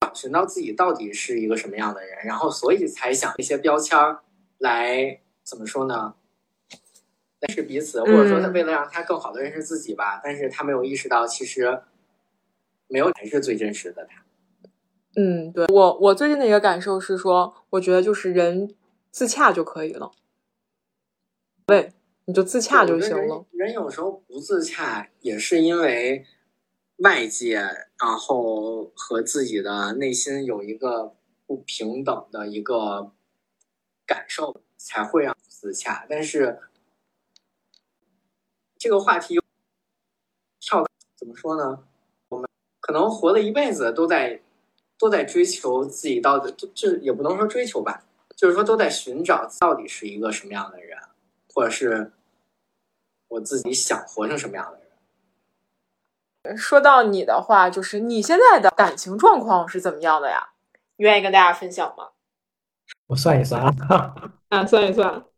[0.00, 4.18] 找寻到自己到底是一个什么样的人，然后所以才想一些标签儿
[4.58, 6.14] 来怎么说呢？
[7.40, 10.20] 认识彼此，或者说他嗯为了让他更好的认识自己吧。
[10.24, 11.82] 但是他没有意识到，其实
[12.88, 14.24] 没有才是最真实的他。
[15.16, 18.74] 嗯，对我我最近的一个感受是说，我觉得就是人
[19.10, 20.12] 自洽就可以了，
[21.66, 21.92] 对，
[22.26, 23.46] 你就自洽就行了。
[23.52, 23.66] 人。
[23.66, 26.24] 人有时候不自洽，也是因为
[26.98, 31.14] 外界，然后和自己的内心有一个
[31.46, 33.10] 不平等的一个
[34.06, 36.06] 感受，才会让自洽。
[36.08, 36.60] 但是
[38.78, 39.40] 这个话题
[40.60, 41.84] 跳怎么说呢？
[42.28, 42.48] 我们
[42.80, 44.40] 可能活了一辈子都在
[44.98, 48.04] 都在追求自己到底，就就也不能说追求吧，
[48.36, 50.98] 就是说都在寻找到底是一个什么样的人，
[51.52, 52.12] 或者是
[53.28, 54.78] 我自己想活成什么样的
[56.44, 56.56] 人。
[56.56, 60.50] 说到你的话，就是你现在的感情状况是怎么样的呀？
[60.96, 62.10] 你愿意跟大家分享吗？
[63.06, 64.14] 我算一算啊，
[64.50, 65.24] 啊，算一算。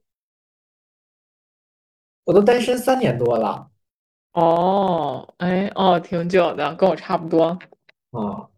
[2.25, 3.71] 我都单身三年多了
[4.33, 7.59] 哦，哎，哦，挺久的，跟我差不多。
[8.11, 8.49] 啊，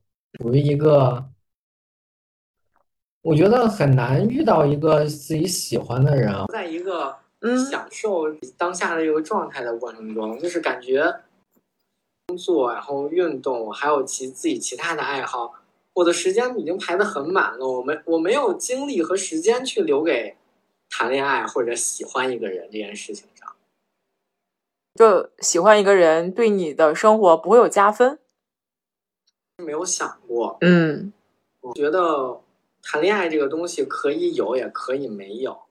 [0.40, 1.24] 属于一个，
[3.22, 6.46] 我觉得很难遇到一个自己喜欢的人啊。
[6.52, 11.20] 在一个嗯享受当下的一个状态的过程中，就是感觉
[12.26, 15.54] 工作，然后运动，还有其自己其他的爱好，
[15.94, 17.66] 我的时间已经排得很满了。
[17.66, 20.36] 我没我没有精力和时间去留给
[20.88, 23.56] 谈恋爱或者喜欢一个人这件事情上。
[24.94, 28.18] 就喜欢一个人，对你的生活不会有加分。
[29.58, 31.12] 没有想过，嗯，
[31.60, 32.40] 我觉得
[32.82, 35.62] 谈恋爱这个东西可以有，也可以没有。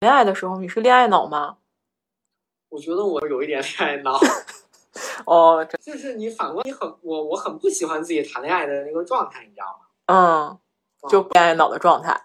[0.00, 1.58] 恋爱的时候你是恋爱脑吗？
[2.68, 4.18] 我觉得我有一点恋爱脑，
[5.26, 9.86] 哦，就是你反观你很我我很不喜欢自己谈恋爱的那个状态，你知道吗？
[10.06, 10.58] 嗯，
[11.10, 12.22] 就恋爱脑的状态。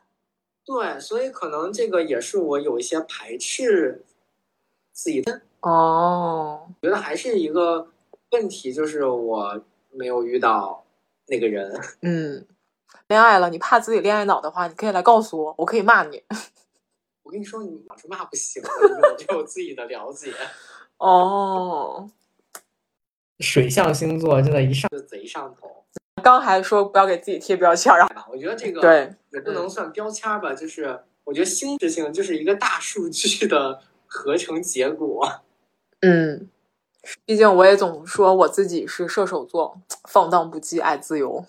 [0.64, 4.06] 对，所以可能这个也是我有一些排斥
[4.94, 7.88] 自己的，哦，觉得还是一个
[8.32, 9.60] 问题，就是我
[9.90, 10.86] 没有遇到
[11.26, 11.74] 那个人。
[12.04, 12.46] 嗯，
[13.08, 16.24] 恋爱了，你怕自己恋爱脑的话，你可以来告诉我，我可以骂你。
[17.24, 20.32] 我跟你说，你老是骂不行我对我自己的了解。
[20.98, 22.08] 哦，
[23.42, 25.84] 水象星座真的，一上就贼上头。
[26.24, 35.42] 刚还说不要给自己贴标签，然后我觉得这个对也不能算标签吧，就是我觉得心智性就是一个大数据的合成结果。
[36.02, 36.48] 嗯，
[37.26, 41.46] 毕竟我也总说我自己是射手座，放荡不羁，爱自由。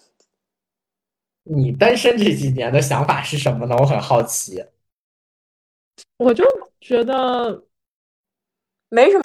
[1.45, 3.77] 你单身这几年的想法是什么呢？
[3.77, 4.65] 我很好奇。
[6.17, 6.45] 我就
[6.81, 7.65] 觉得
[8.89, 9.23] 没什么，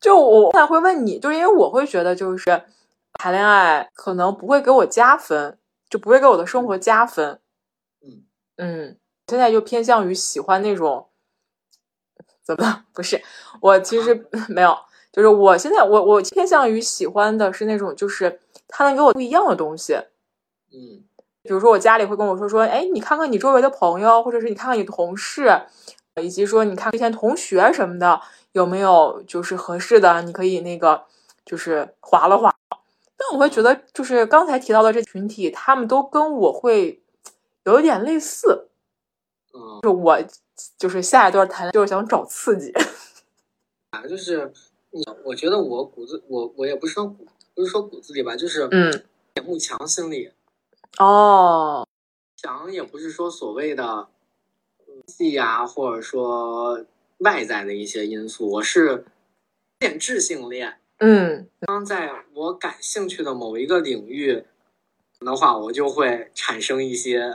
[0.00, 2.62] 就我现在会问你，就是因为我会觉得，就是
[3.14, 5.58] 谈恋爱可能不会给我加分，
[5.90, 7.40] 就不会给我的生活加分。
[8.02, 8.24] 嗯
[8.56, 11.08] 嗯，现在就偏向于喜欢那种
[12.44, 12.84] 怎么了？
[12.92, 13.20] 不是，
[13.60, 14.76] 我其实 没有，
[15.12, 19.94] 就是我现在我我偏向于喜欢的是那种，就是他能给我不一样的东西。
[20.72, 21.04] 嗯。
[21.40, 25.62] 比如说，我家里会跟我说说，哎，你看看你周围的朋友，或者是你看看你同事，
[26.20, 28.20] 以及说你看之前同学什么的，
[28.52, 31.04] 有没有就是合适的，你可以那个
[31.44, 32.54] 就是划了划。
[33.16, 37.02] 但我会觉得，就是刚才提到的这群体，他们都跟我会
[37.64, 38.68] 有一点类似。
[39.52, 40.16] 嗯，就我
[40.76, 42.72] 就是下一段谈就是想找刺激。
[43.90, 44.52] 啊，就是
[44.90, 49.04] 你，我觉得我骨子，我我也不是说骨，不是说骨子里吧，就是嗯，
[49.44, 50.30] 慕强心理。
[50.98, 51.86] 哦，
[52.36, 54.08] 强也不是说所谓的
[55.08, 56.84] 气啊，或者说
[57.18, 59.06] 外在的一些因素，我是
[59.80, 60.78] 恋质性恋。
[60.98, 64.44] 嗯，当在我感兴趣的某一个领域
[65.20, 67.32] 的话，我就会产生一些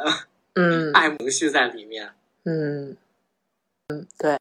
[0.54, 2.14] 嗯 爱慕情绪在里面。
[2.46, 2.96] 嗯
[3.88, 4.38] 嗯，对，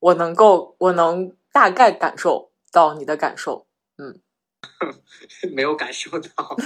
[0.00, 3.66] 我能够，我能大概感受到你的感受。
[3.98, 4.18] 嗯，
[5.52, 6.56] 没有感受到。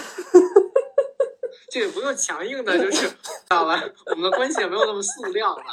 [1.75, 3.17] 这也不用强硬的，就是知
[3.49, 3.83] 道吧？
[4.07, 5.65] 我们的关系也没有那么塑料吧？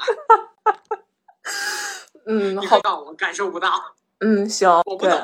[2.25, 3.69] 嗯，你好，我感受不到。
[4.19, 5.23] 嗯，行，我不懂。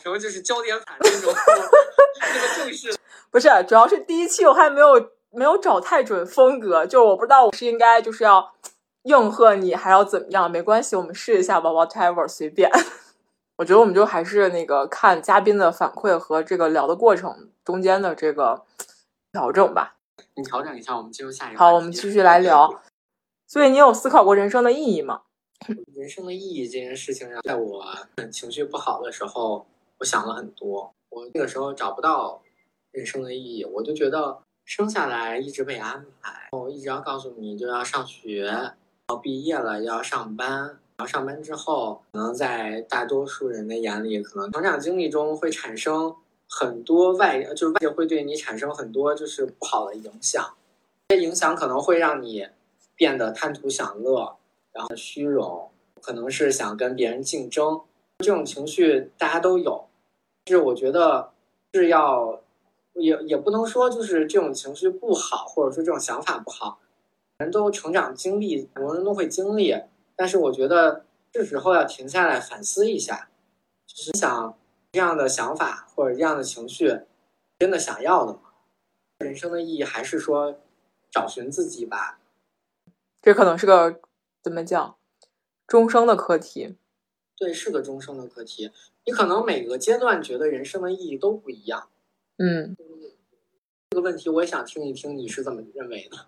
[0.00, 1.34] 什么就是焦点反那种，
[2.20, 2.96] 那个正式。
[3.32, 8.54] 不是，主要是第一期我还没有没有找太准风格，就我不知道我是应该就是要
[9.02, 10.48] 应和你，还要怎么样？
[10.48, 12.70] 没关系，我们试一下吧，whatever，随便。
[13.60, 18.64] 我觉得我们就还是那个看嘉宾的反馈和这个聊的过程中间的这个
[19.32, 19.98] 调整吧。
[20.34, 21.58] 你调整一下，我们进入下一个。
[21.58, 22.82] 好，我们继续来聊。
[23.46, 25.20] 所以你有思考过人生的意义吗？
[25.94, 27.84] 人生的意义这件事情上，在我
[28.32, 29.66] 情绪不好的时候，
[29.98, 30.94] 我想了很多。
[31.10, 32.40] 我那个时候找不到
[32.92, 38.72] 人生的意义，我就觉得生下来一直被安排，我一直要告诉你就要上学，
[39.08, 40.79] 要毕业了要上班。
[41.00, 46.14] 然后上班之后，可能在大多数人的眼里，可能成长经历中会产生
[46.46, 50.46] 很多外，就是外界会对你产生很多就是不好的影响。
[51.08, 52.46] 这影响可能会让你
[52.96, 54.36] 变得贪图享乐，
[54.72, 55.70] 然后虚荣，
[56.02, 57.80] 可能是想跟别人竞争。
[58.18, 59.86] 这种情绪大家都有，
[60.44, 61.30] 就是我觉得
[61.72, 62.42] 是要
[62.92, 66.78] 也也不能说就是这种情绪不好，或者说这种想法不好。
[67.38, 69.74] 人都成长经历，很多人都会经历。
[70.20, 73.30] 但是我觉得是时候要停下来反思一下，
[73.86, 74.54] 就是想
[74.92, 76.94] 这样的想法或者这样的情绪，
[77.58, 78.40] 真的想要的吗？
[79.20, 80.60] 人生的意义还是说
[81.10, 82.20] 找寻自己吧。
[83.22, 83.98] 这可能是个
[84.42, 84.94] 怎么讲，
[85.66, 86.76] 终生的课题。
[87.38, 88.70] 对，是个终生的课题。
[89.06, 91.88] 你可能每个阶段觉得人生的意义都不一样。
[92.36, 92.76] 嗯，
[93.88, 96.26] 这个问题我也想听一听你是怎么认为的。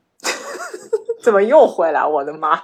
[1.20, 2.06] 怎么又回来？
[2.06, 2.58] 我的妈！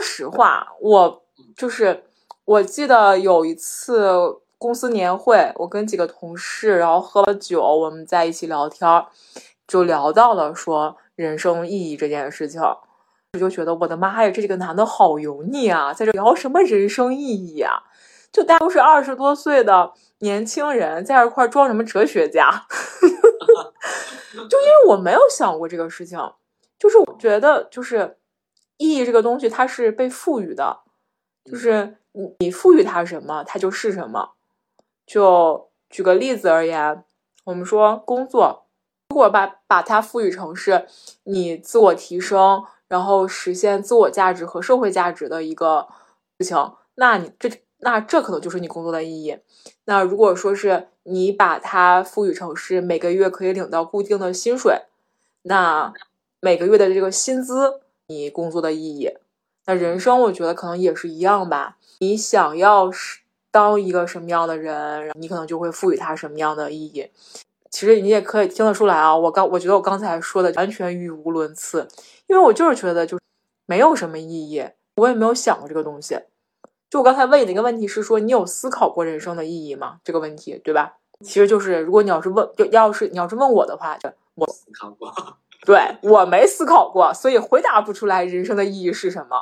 [0.00, 1.22] 说实话，我
[1.54, 2.04] 就是
[2.46, 8.88] 我记得有一次公司年会，我跟几个同事，然后喝了酒，我们在一起聊天，
[9.68, 12.62] 就聊到了说人生意义这件事情。
[13.34, 17.82] 我就觉得我的妈呀，这几个男的好油腻啊，在这聊什么人生意义啊？
[18.32, 22.48] 就大家都是二十多岁的年轻人，在这块装什么哲学家？
[24.32, 26.18] 就因为我没有想过这个事情，
[26.78, 28.16] 就是我觉得就是
[28.80, 30.80] 意义这个东西它是被赋予的，
[31.44, 34.30] 就是你你赋予它什么，它就是什么。
[35.06, 37.04] 就举个例子而言，
[37.44, 38.64] 我们说工作，
[39.10, 40.86] 如果把把它赋予成是
[41.24, 45.86] 你自我提升，然后实现自我价值和社会价值的一个
[46.38, 47.50] 事情，那你这
[47.80, 49.36] 那这可能就是你工作的意义。
[49.84, 54.84] 那如果说是你把它赋予成是每个月可以领到固定的薪水，
[55.42, 55.92] 那
[56.40, 57.80] 每个月的这个薪资，
[58.10, 59.08] 你工作的意义。
[59.66, 61.76] 那人生我觉得可能也是一样吧。
[62.00, 67.08] 你想要是当一个什么样的人，你可能就会赋予它什么样的意义。
[67.70, 71.86] 其实你也可以听得出来啊，我刚我觉得我刚才说的完全语无伦次，
[72.26, 73.16] 因为我就是觉得就
[73.66, 74.64] 没有什么意义，
[74.96, 76.18] 我也没有想过这个东西。
[76.90, 80.00] 就我刚才问你的一个问题是说，你有思考过人生的意义吗？
[80.02, 80.96] 这个问题，对吧？
[81.24, 83.96] 其实就是，如果你要是问，就要是你要是问我的话，
[84.34, 85.14] 我思考过，
[85.66, 89.36] 对我没思考过，所以回答不出来人生的意义是什么。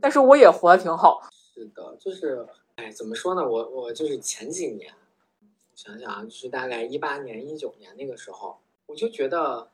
[0.00, 1.20] 但是我也活得挺好。
[1.54, 3.42] 是的，就是，哎，怎么说呢？
[3.46, 4.92] 我我就是前几年，
[5.74, 9.68] 想想啊，就是大概一八年、一九年那个时候，我就觉得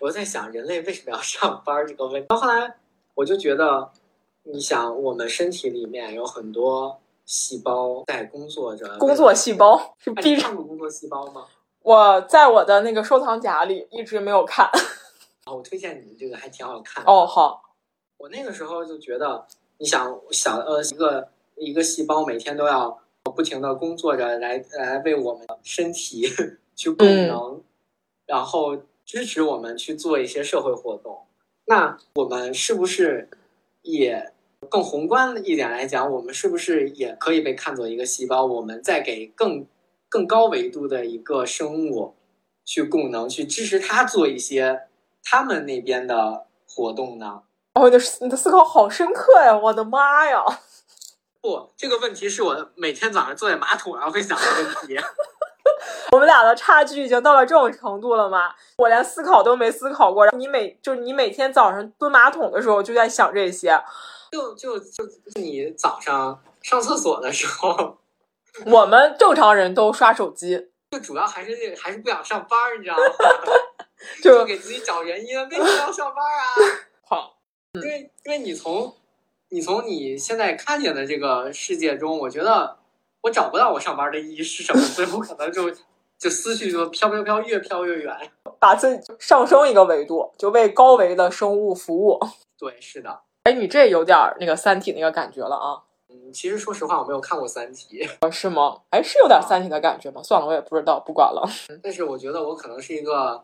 [0.00, 2.26] 我在想人类为什么要上班这个问题。
[2.28, 2.76] 到后来，
[3.14, 3.90] 我就觉得。
[4.48, 8.96] 你想，我们身体里面有很多细胞在工作着。
[8.96, 11.46] 工作细胞是必看过工作细胞吗？
[11.86, 14.68] 我在我的那个收藏夹里一直没有看。
[15.46, 17.04] 我推荐你这个还挺好看。
[17.06, 17.62] 哦，好。
[18.18, 19.46] 我那个时候就觉得，
[19.78, 26.26] 你想想呃，一个一个细胞每天都要不停的工作着，来来为我们身体
[26.74, 27.62] 去供能，
[28.26, 31.24] 然后支持我们去做一些社会活动。
[31.66, 33.28] 那我们是不是
[33.82, 34.32] 也？
[34.68, 38.44] 更宏观一点来讲，我们是不是也可以被看作一个细胞？
[38.44, 39.64] 我们在给更
[40.08, 42.16] 更高维度的一个生物
[42.64, 44.88] 去供能，去支持它做一些
[45.22, 47.42] 他们那边的活动呢？
[47.74, 49.56] 哦，你的你的思考好深刻呀！
[49.56, 50.42] 我的妈呀！
[51.42, 54.98] 不，这个问题是我每天早上坐在马桶上会想的问题。
[56.12, 58.54] 我们俩的差距已经到了这种程度了吗？
[58.78, 63.80] 我连思考都没思考过，然后你每就是你每天早上蹲马桶的时候就在想这些。
[64.32, 65.04] 就就就
[65.34, 67.98] 你早上上厕所的时候，
[68.64, 73.02] 我们正常人都刷手机，就主要还是还是不想上班，你知道吗？
[74.22, 76.44] 就给自己找原因，为什么要上班啊？
[77.06, 77.38] 好，
[77.74, 78.94] 因为因为你从
[79.50, 82.76] 你从你现在看见的这个世界中，我觉得
[83.22, 85.70] 我找不到我上班的意义是什么，所以我可能就
[86.18, 88.14] 就思绪就飘飘飘，越飘越远，
[88.58, 92.18] 把自己上升一个维度，就为高维的生物服务。
[92.58, 93.20] 对，是的。
[93.44, 95.85] 哎，你这有点那个《三体》那个感觉了啊！
[96.24, 98.06] 嗯，其实说实话，我没有看过《三体》。
[98.32, 98.80] 是吗？
[98.90, 100.22] 哎，是有点《三体》的感觉吗？
[100.22, 101.46] 算了，我也不知道，不管了。
[101.82, 103.42] 但是我觉得我可能是一个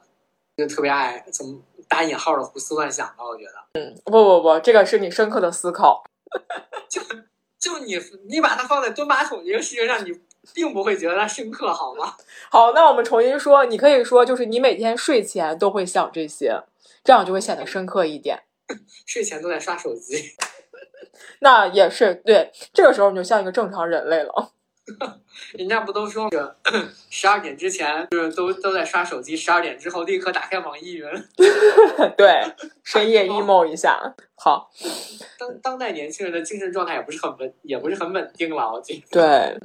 [0.57, 1.59] 就特别爱怎么
[1.89, 3.25] 打引号的胡思乱想吧。
[3.25, 6.03] 我觉得，嗯，不不不，这个是你深刻的思考。
[6.89, 7.01] 就
[7.59, 7.97] 就你
[8.29, 10.13] 你把它放在蹲马桶这个事情上，你
[10.55, 12.15] 并不会觉得它深刻，好吗？
[12.51, 16.63] 好，那我们重新说，你可以说，就是你每天睡前都会想这些，
[17.05, 18.43] 这样就会显得深刻一点。
[19.05, 20.17] 睡前都在刷手机，
[21.41, 22.51] 那也是对。
[22.73, 24.53] 这个时候你就像一个正常人类了。
[25.57, 26.57] 人家不都说着
[27.09, 31.07] 十二点之前就是都都在刷手机，十二点之后立刻打开网易云。
[32.19, 32.43] 对，
[32.83, 34.15] 深夜 emo 一下。
[34.35, 34.71] 好。
[35.39, 38.73] 当当代年轻人的精神状态也不是很稳，也不是很稳定了。
[38.73, 39.03] 我觉得。
[39.11, 39.59] 对，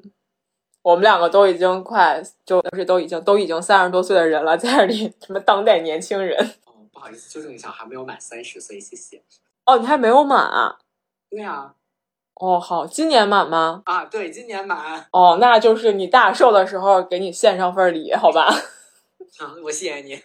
[0.83, 6.37] 我们两个都已经快，就不是都已经都已经三十多岁的人了，在这里什么当代年轻人。
[6.65, 9.23] 哦不好意思，纠正一下，还没有满三十岁，谢谢。
[9.65, 10.77] 哦，你还没有满啊？
[11.29, 11.73] 对啊。
[12.35, 13.81] 哦，好，今年满吗？
[13.85, 15.07] 啊，对，今年满。
[15.11, 18.45] 哦，那就是你大寿的时候给你献上份礼，好吧？
[19.39, 20.19] 啊，我谢谢你。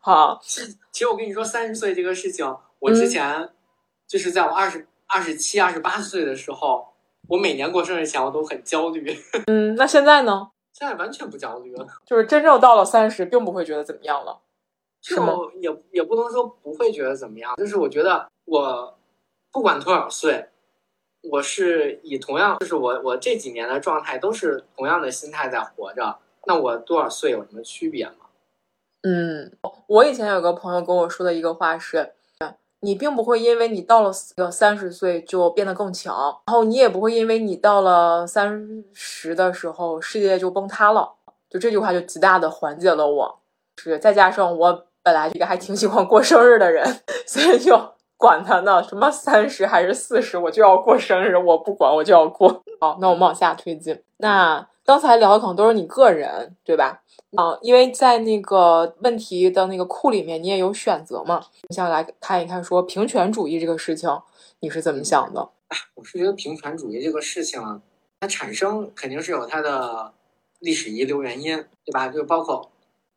[0.00, 0.40] 好。
[0.42, 2.44] 其其实我跟你说，三十岁这个事情，
[2.80, 3.48] 我之前
[4.08, 6.88] 就是在我二十二十七、二十八岁的时候，
[7.28, 9.16] 我每年过生日前我都很焦虑。
[9.46, 10.50] 嗯，那现在呢？
[10.72, 14.40] 现在完全不焦虑了，就是真正到了三十，并不会觉得怎么样了，
[15.00, 18.97] 就也也不能说不会觉得怎么样，就是我觉得我
[19.52, 20.48] 不管多少岁，
[21.22, 28.26] 我是以同样，就是我我这几年的状态都是同样的心态在活着，那我多少岁有什么区别吗？
[29.02, 29.52] 嗯，
[29.86, 32.12] 我以前有个朋友跟我说的一个话是。
[32.80, 34.12] 你并不会因为你到了
[34.52, 36.14] 三十岁就变得更强，
[36.46, 41.14] 然后你也不会因为你到了三十的时候世界就崩塌了。
[41.50, 43.40] 就这句话就极大的缓解了我，
[43.78, 52.62] 是再加上我本来一个还挺喜欢过生日的人，所以就管他呢，什么三十还是四十，我就要过生日，我不管，我就要过。
[52.80, 54.02] 好，那我们往下推进。
[54.16, 57.00] 那刚才聊的可能都是你个人，对吧？
[57.36, 61.40] 啊，因为在那个问题的那个库里面，你也有选择嘛？
[61.68, 64.10] 你想来看一看，说平权主义这个事情，
[64.60, 65.48] 你是怎么想的？
[65.94, 67.62] 我是觉得平权主义这个事情，
[68.20, 70.12] 它产生肯定是有它的
[70.58, 72.08] 历史遗留原因，对吧？
[72.08, 72.68] 就包括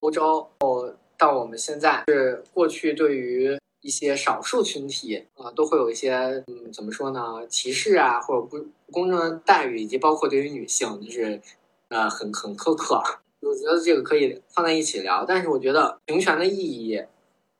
[0.01, 6.13] 欧洲哦到我们现在，是过去对于一些少数群体啊，都会有一些
[6.47, 7.45] 嗯，怎么说呢？
[7.47, 11.41] 歧视啊，或者不不公正的待遇，以及包括对于女性，就是
[11.89, 13.01] 呃，很很苛刻。
[13.41, 17.03] 我觉得这个可以放在一起聊，但是我觉得平权的意义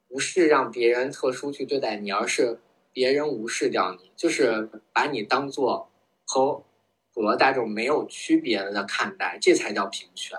[0.07, 2.59] 不是让别人特殊去对待你，而是
[2.93, 5.89] 别人无视掉你，就是把你当做
[6.23, 6.63] 和
[7.13, 10.37] 普罗大众没有区别的看待，这才叫平权。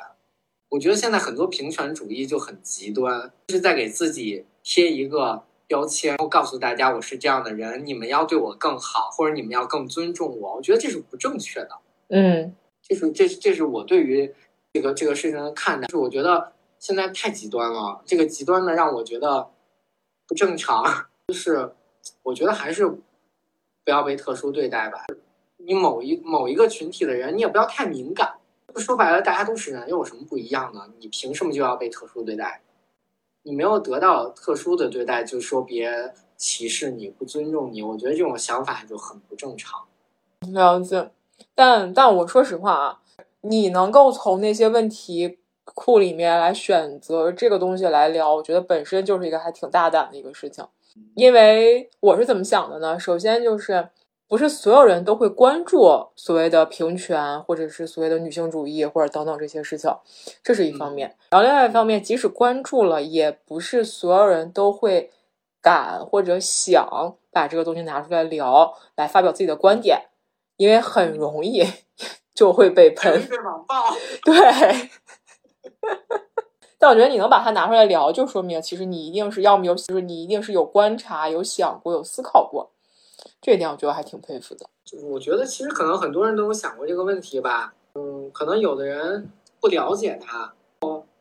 [0.68, 5.42] 我觉得现在很多平权主义就很极端，就是在给自己贴一个
[5.72, 10.56] 标签，然后告诉大家我是这样的人，你们要对我更好，或者你们要更尊重我。
[10.56, 11.70] 我觉得这是不正确的。
[12.08, 14.34] 嗯，这是这这是我对于
[14.74, 15.88] 这个这个事情的看待。
[15.88, 19.48] 是我觉得现在太极端了，这个极端的让我觉得
[20.28, 21.06] 不正常。
[21.28, 21.72] 就是
[22.22, 22.98] 我觉得还是不
[23.86, 25.06] 要被特殊对待吧。
[25.56, 28.34] 你某一某一个群体的人，你也不要太敏感。
[28.76, 30.86] 说白了，大家都是人，又有什么不一样呢？
[30.98, 32.60] 你凭什么就要被特殊对待？
[33.42, 37.82] 你没有得到特殊的对待，就说别歧视你、不尊重你。
[37.82, 39.80] 我觉得这种想法就很不正常。
[40.52, 41.10] 了解，
[41.54, 43.00] 但但我说实话啊，
[43.40, 50.64] 你能够从那些问题库里面来选择这个东西来聊，我觉得本身就是一个还挺大胆的一个事情。
[51.14, 52.98] 因为我是怎么想的呢？
[52.98, 53.88] 首先就是。
[54.32, 59.94] 不是所有人都会关注所谓的平权，或者是所谓的女性主义，或者等等这些事情，
[60.42, 61.14] 这是一方面。
[61.28, 65.10] 然后另外一方面，即使关注了，也不是所有人都会
[65.60, 70.00] 敢或者想把这个东西拿出来聊，来发表自己的观点，
[70.56, 71.62] 因为很容易
[72.34, 73.94] 就会被喷，被网暴。
[74.24, 74.90] 对。
[76.78, 82.71] 但我觉得你能把它拿出来聊，就说明其实你一定是要么有，就是你一定是有观察、有想过、有思考过。
[83.42, 84.64] 这一点我觉得还挺佩服的。
[84.84, 87.74] 就是我觉得其实可能很多人都有想过这个问题吧。
[87.94, 89.28] 嗯，可能有的人
[89.60, 90.54] 不了解他，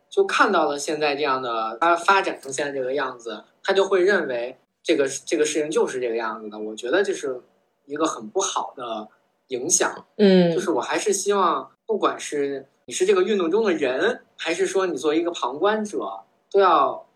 [0.09, 6.59] 就看到了现在这样的他发展成现在这个样子，他就会认为这个这个事情就是这个样子的。
[6.59, 7.41] 我觉得这是
[7.85, 9.07] 一个很不好的
[9.47, 10.05] 影响。
[10.17, 17.07] 嗯，就是我还是希望，不管是你是这个运动中的人，还是说你作为一个旁观者，都要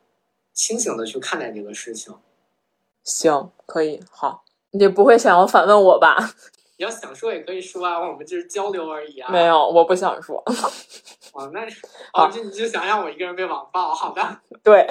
[0.54, 2.14] 清醒的去看待这个事情。
[3.04, 4.44] 行，可以，好。
[4.78, 6.18] 你不会想要反问我吧？
[6.78, 9.32] 你要想说也可以说啊，我们就是交流而已啊。
[9.32, 10.44] 没有，我不想说。
[11.32, 11.62] 哦，那
[12.14, 13.94] 哦，就你就想让我一个人被网暴？
[13.96, 14.22] 好的。
[14.64, 14.86] 对。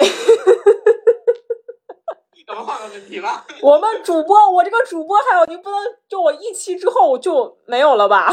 [2.47, 3.45] 咱们换个问题吧。
[3.61, 8.31] 我们主播，我这个主播还有你不能就我一期之后就没有了吧？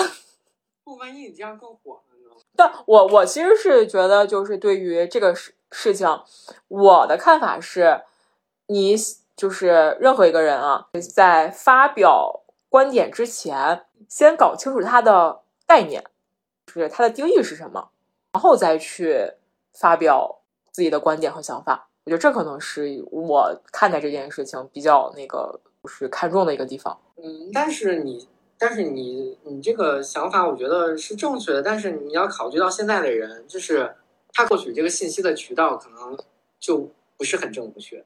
[0.85, 2.37] 不，万一你这样更火了呢？
[2.57, 6.07] 但我我其实是觉得，就是对于这个事事情，
[6.69, 8.03] 我的看法是，
[8.69, 8.97] 你。
[9.37, 16.05] 就是任何一个人啊，在发表观点之前，先搞清楚他的概念，
[16.67, 17.91] 就是他的定义是什么，
[18.33, 19.33] 然后再去
[19.75, 21.89] 发表自己的观点和想法。
[22.05, 26.99] 我觉得这可能是我看待这件事情比较那个，就是看重的一个地方。
[27.17, 28.29] 嗯，但是你，
[28.59, 31.63] 但是你，你这个想法，我觉得是正确的。
[31.63, 33.95] 但是你要考虑到现在的人，就是
[34.33, 36.19] 他获取这个信息的渠道可能
[36.59, 38.05] 就不是很正确。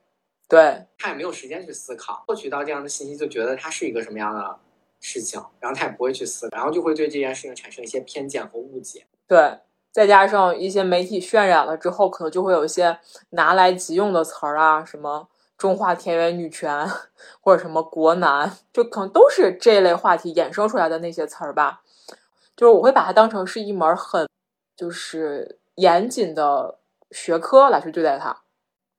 [0.49, 4.59] 对他也没有时间去思考，获取到这样的信息就觉得它是一个什么样的
[5.01, 9.07] 事情，然后他也不会去思考，然后就会对这件事情产生一些偏见和误解。
[9.26, 9.59] 对，
[9.90, 12.99] 再加上一些媒体渲染了之后，可能就会有一些
[13.30, 15.28] 拿来即用的词儿啊，什么
[15.59, 16.88] 中华田园女权
[17.40, 21.82] 或者什么国男，就可能都是这类话题衍生出来的那些词儿吧。
[22.57, 24.26] 就是我会把它当成是一门很
[24.76, 26.78] 就是严谨的
[27.11, 28.44] 学科来去对待它。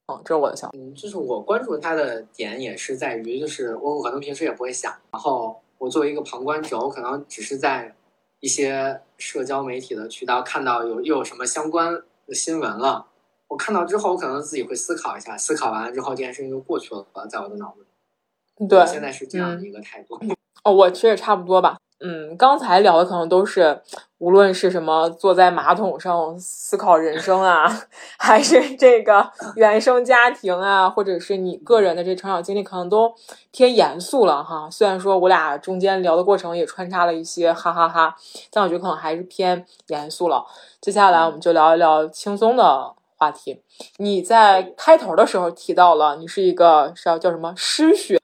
[0.07, 0.77] 哦，这是我的想法。
[0.77, 7.93] 嗯，就是我关注他的点也是在于，就是我可能平时也不会想，然后我作为一个旁观者，我可能只是在
[8.39, 11.93] 一些社交媒体的渠道看到有又有什么相关
[12.25, 13.05] 的新闻了，
[13.47, 18.67] 我看到之后，我可能自己会思考一下，思考完了之后，这件事情就过去了，在我的脑子里。
[18.67, 20.19] 对，现在是这样的一个态度。
[20.63, 21.77] 哦，我其实也差不多吧。
[21.99, 23.81] 嗯，刚才聊的可能都是，
[24.19, 27.67] 无论是什么坐在马桶上思考人生啊，
[28.19, 33.11] 还是这个原生家庭啊，或者是你个人的这成长经历，可能都
[33.51, 34.69] 偏严肃了哈。
[34.69, 38.15] 虽然说我俩中间聊的过程也穿插了一些哈哈哈，
[38.51, 40.45] 但我觉得可能还是偏严肃了。
[40.79, 43.63] 接下来我们就聊一聊轻松的话题。
[43.97, 48.21] 你在开头的时候提到了你是一个是要叫什么诗雪？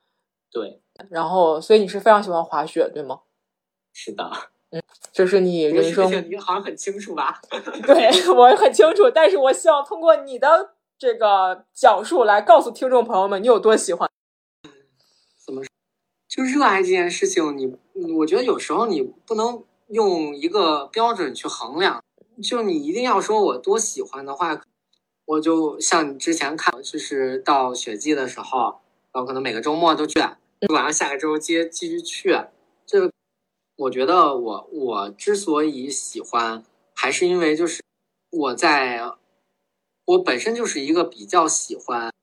[0.52, 3.22] 对，然后所以你是非常喜欢滑雪，对吗？
[3.94, 4.30] 是的，
[4.72, 4.82] 嗯，
[5.12, 7.40] 这是你人生，你好像很清楚吧？
[7.86, 14.10] 对我很清楚，但是我希望通过你的这个讲述来告诉听众朋友们，你有多喜欢。
[15.46, 15.62] 怎么
[16.28, 17.56] 就热爱这件事情？
[17.56, 22.04] 你，我觉得有时候你不能用一个标准去衡量，
[22.42, 24.60] 就你一定要说我多喜欢的话，
[25.26, 28.80] 我就像你之前看，就是到雪季的时候，
[29.12, 30.20] 然后可能每个周末都去，
[30.70, 32.50] 晚上下个周接继续去，这。
[33.76, 36.64] 我觉得我我之所以喜欢，
[36.94, 37.82] 还是因为就是
[38.30, 39.02] 我在，
[40.06, 42.14] 我本身就是一个比较喜欢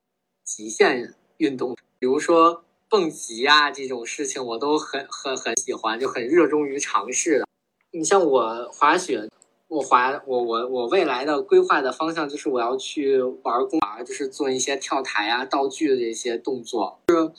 [0.45, 7.47] 极限运动，比如说蹦极啊这种事情，我都很很很喜欢，就很热衷于尝试的。
[7.91, 9.29] 你像我滑雪，
[9.67, 17.01] 我滑我我我未来的规划的方向就是我要去玩公园，就是做一些跳台啊、道具的这些动作。
[17.07, 17.31] 就是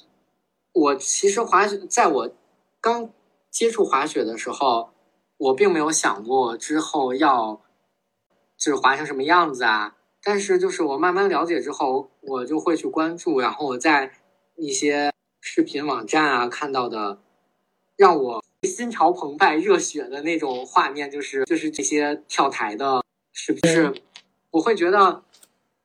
[0.75, 2.31] 我其实滑雪，在我
[2.79, 3.11] 刚
[3.53, 4.91] 接触滑雪的时候，
[5.37, 7.63] 我并没有想过之后要
[8.57, 9.95] 就是滑成什么样子啊。
[10.25, 14.11] 但是就是我慢慢了解之后，我就会去关注，然后我在
[14.57, 17.21] 一些视频网站啊看到的，
[17.97, 18.43] 让我。
[18.63, 23.93] 心潮澎湃、热血的那种画面，就是就是这些跳台的视频，是
[24.53, 25.25] 我会觉得，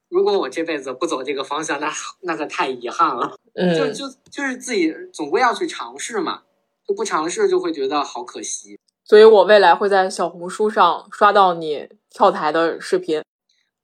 [0.09, 1.91] 如果我这辈子不走这个方向，那
[2.22, 3.36] 那可太遗憾了。
[3.55, 6.43] 嗯，就就就是自己总归要去尝试嘛，
[6.88, 8.79] 就不尝试就会觉得好可惜。
[9.03, 13.21] 所以我未来会在小红书上刷到你跳台的视频，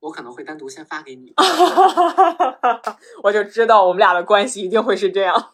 [0.01, 1.34] 我可能会单独先发给你。
[3.24, 5.51] 我就知道我们俩的关系一定会是这样。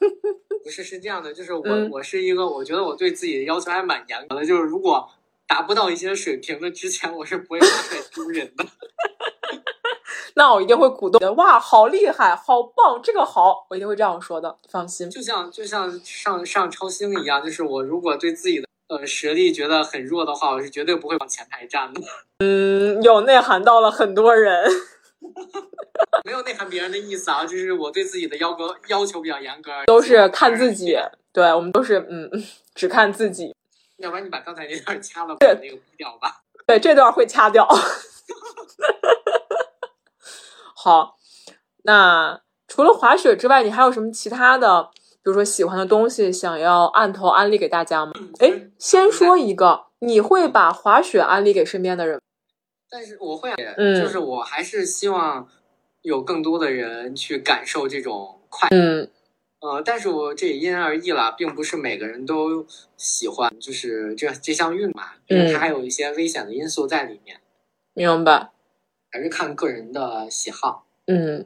[0.63, 5.09] 不是是这样的，就是我我是一个，我觉得我对自己的要求还蛮严格的，就是如果
[5.47, 8.65] 达不到一些水平的之前，我是不会发出来丢人的。
[10.39, 15.09] 那我一定会鼓动的，哇，好厉害，好棒，这个好，我一定会这样说的，放心。
[15.09, 22.01] 就像就像上上超星一样，就是我如果对自己的呃实力觉得很弱的话，我是绝对不会往前台站的。
[22.39, 24.65] 嗯，有内涵到了很多人。
[26.23, 30.97] 没有内涵别人的意思啊，就是我对自己的要求要求比较严格，都是看自己。
[31.33, 32.31] 对我们都是嗯，
[32.73, 33.53] 只看自己。
[33.97, 36.37] 要不然你把刚才那段掐了，把那个逼掉吧。
[36.65, 37.67] 对，这段会掐掉。
[40.81, 41.17] 好，
[41.83, 48.13] 那除了滑雪之外，你还有什么其他的，比如说喜欢的东西，想要按头安利给大家吗？
[48.39, 52.21] 哎，先说一个，你会把滑雪安利给身边的人？
[52.89, 53.53] 但是我会，
[53.99, 55.49] 就是我还是希望
[56.01, 59.11] 有更多的人去感受这种快，嗯，
[59.59, 62.65] 呃，但是我这也因人而异了，并不是每个人都
[62.95, 67.41] 喜欢，就是这这项运嘛，因为它还有一些危险的因素在里面。
[67.93, 68.51] 明白，
[69.11, 70.85] 还是看个人的喜好。
[71.07, 71.45] 嗯，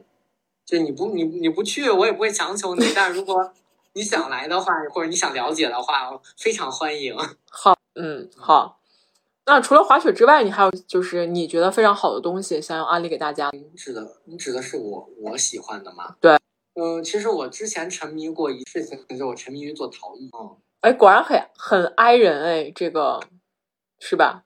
[0.64, 2.84] 就你不你你不去，我也不会强求你。
[2.94, 3.52] 但如果
[3.94, 7.16] 你想来的话，或者你想了解的话，非常欢迎。
[7.50, 8.80] 好，嗯，好。
[9.46, 13.50] 那除了滑雪之外，你还有就是你觉得非常好的东西，想要安利给大家？
[13.52, 16.16] 你指的你指的是我我喜欢的吗？
[16.18, 16.38] 对，
[16.74, 20.30] 嗯，其实我之前沉迷过一事情，就是我沉迷于做陶艺。
[20.38, 23.20] 嗯，哎，果然很很挨人哎，这个
[23.98, 24.44] 是吧？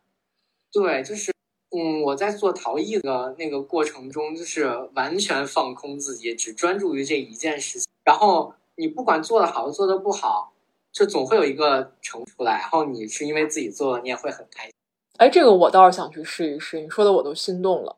[0.72, 1.32] 对，就是
[1.70, 7.88] 嗯，我在做陶艺的那个过程中，就是完全放空自己，只专注于这一件事情。
[8.04, 10.52] 然后你不管做的好做的不好，
[10.92, 12.58] 就总会有一个成出来。
[12.60, 14.72] 然后你是因为自己做，你也会很开心。
[15.18, 16.80] 哎，这个我倒是想去试一试。
[16.80, 17.96] 你说的我都心动了。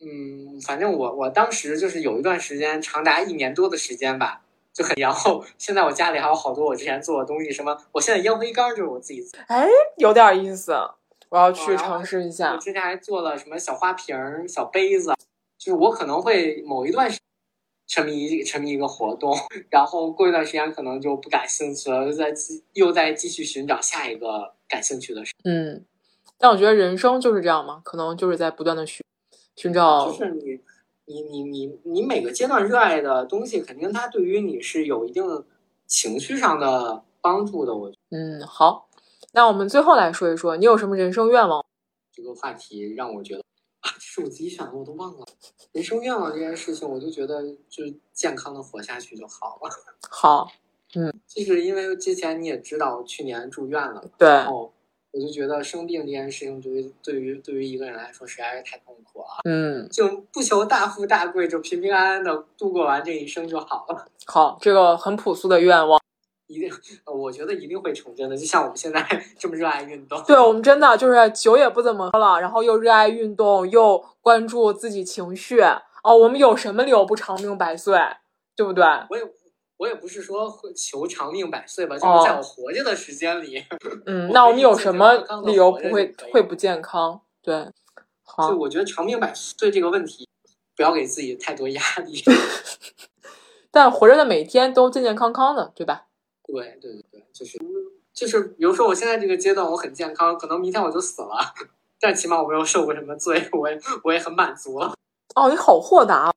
[0.00, 4.42] 嗯，反正我我当时就是有一段时间，长达一年多的时间吧，
[4.72, 4.94] 就很。
[4.96, 9.40] 然后现在我家里还有好多我之前做的东西，什么我现在烟灰缸就是我自己做。
[9.48, 9.66] 哎，
[9.96, 10.72] 有点意思，
[11.30, 12.52] 我要去尝试一下。
[12.52, 14.16] 我之前还做了什么小花瓶、
[14.48, 15.14] 小杯子，
[15.58, 17.18] 就是我可能会某一段时
[17.86, 19.34] 沉迷沉迷一个活动，
[19.70, 22.32] 然后过一段时间可能就不感兴趣了，又在
[22.74, 25.32] 又在继续寻找下一个感兴趣的事。
[25.44, 25.84] 嗯。
[26.40, 29.02] 但我觉得人生就是这样嘛，可能就是在不断的寻
[29.56, 30.08] 寻找。
[30.08, 30.60] 就是你，
[31.06, 35.44] 你，你，你，你每个阶段热爱的东西，肯定它对于你是有一定
[35.86, 37.74] 情绪上的帮助的。
[37.74, 38.87] 我嗯，好，
[39.32, 41.64] 那我们最后来说一说，你有什么人生愿望？
[42.12, 43.40] 这个话题让我觉得
[43.80, 45.26] 啊，这是我自己选的，我都忘了。
[45.72, 49.70] 人生愿望这件事情，我就觉得就是健康的活下去就好了。
[50.10, 50.50] 好，
[50.94, 54.28] 嗯，就是因为之前你也知道，去年住院了，对。
[54.28, 54.72] 然后
[55.10, 59.26] 我就觉得生病这件事情，对于对于对于一个人来说实在是太痛苦了。
[59.44, 64.06] 嗯，就不求大富大贵，就平平安安的度过完这一生就好了。
[64.26, 65.97] 好，这个很朴素的愿望，
[66.48, 66.70] 一定，
[67.06, 68.36] 我觉得一定会成真的。
[68.36, 69.00] 就像我们现在
[69.38, 75.60] 这么热爱运动， 对我们真的就是酒也不怎么喝了，然后又热爱运动，又关注自己情绪。
[76.02, 77.98] 哦，我们有什么理由不长命百岁？
[78.56, 78.84] 对不对？
[79.10, 79.22] 我也。
[79.78, 83.62] 我也不是说求长命百岁吧，就是在我活着的时间里。
[84.06, 85.14] 嗯，那我们有什么
[85.46, 87.20] 理由不会会不健康？
[87.40, 87.64] 对，
[88.24, 88.50] 好。
[88.50, 90.28] 就我觉得长命百岁这个问题，
[90.74, 92.20] 不要给自己太多压力。
[93.70, 96.06] 但活着的每一天都健健康康的，对吧？
[96.48, 97.58] 对对对对，就是
[98.12, 101.38] 就是，比如说我现在这个阶段我很健康，可能明天我就死了，
[102.00, 104.94] 但起码我没有受过什么罪，我也我也很满足了。
[105.36, 106.32] 哦，你好豁达。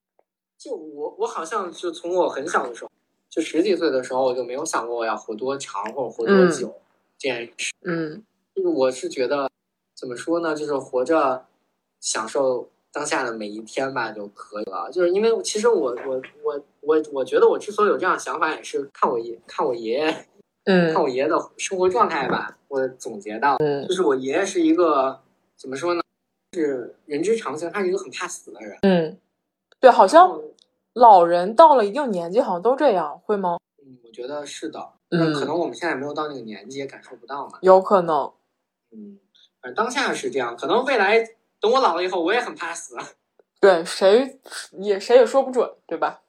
[0.57, 2.91] 就我我好像就从我很小的时候。
[3.29, 6.75] 就十几岁的时候，我就没有想过我要活多长或者活多久
[7.17, 7.71] 这件事。
[7.85, 8.21] 嗯，
[8.53, 9.49] 就是我是觉得，
[9.95, 10.53] 怎么说呢？
[10.53, 11.45] 就是活着，
[12.01, 14.89] 享受当下的每一天吧就可以了。
[14.91, 20.25] 就是因为其实我我我我我觉得我之所以有这样想法，也是看我爷看我爷爷，
[20.65, 22.57] 嗯，看我爷爷的生活状态吧。
[22.67, 25.19] 我总结到，就是我爷爷是一个
[25.55, 26.01] 怎么说呢？
[26.53, 28.77] 是人之常情，他是一个很怕死的人。
[28.81, 29.17] 嗯，
[29.79, 30.41] 对，好像
[30.93, 33.57] 老人到了一定年纪，好像都这样，会吗？
[33.81, 34.89] 嗯，我觉得是的。
[35.13, 37.59] 嗯可能我们现在没有到那个年纪，也感受不到嘛。
[37.61, 38.31] 有可能。
[38.91, 39.19] 嗯，
[39.61, 41.25] 反正当下是这样，可能未来
[41.61, 42.97] 等我老了以后，我也很怕死。
[43.61, 44.39] 对，谁
[44.79, 46.21] 也谁也说不准，对吧？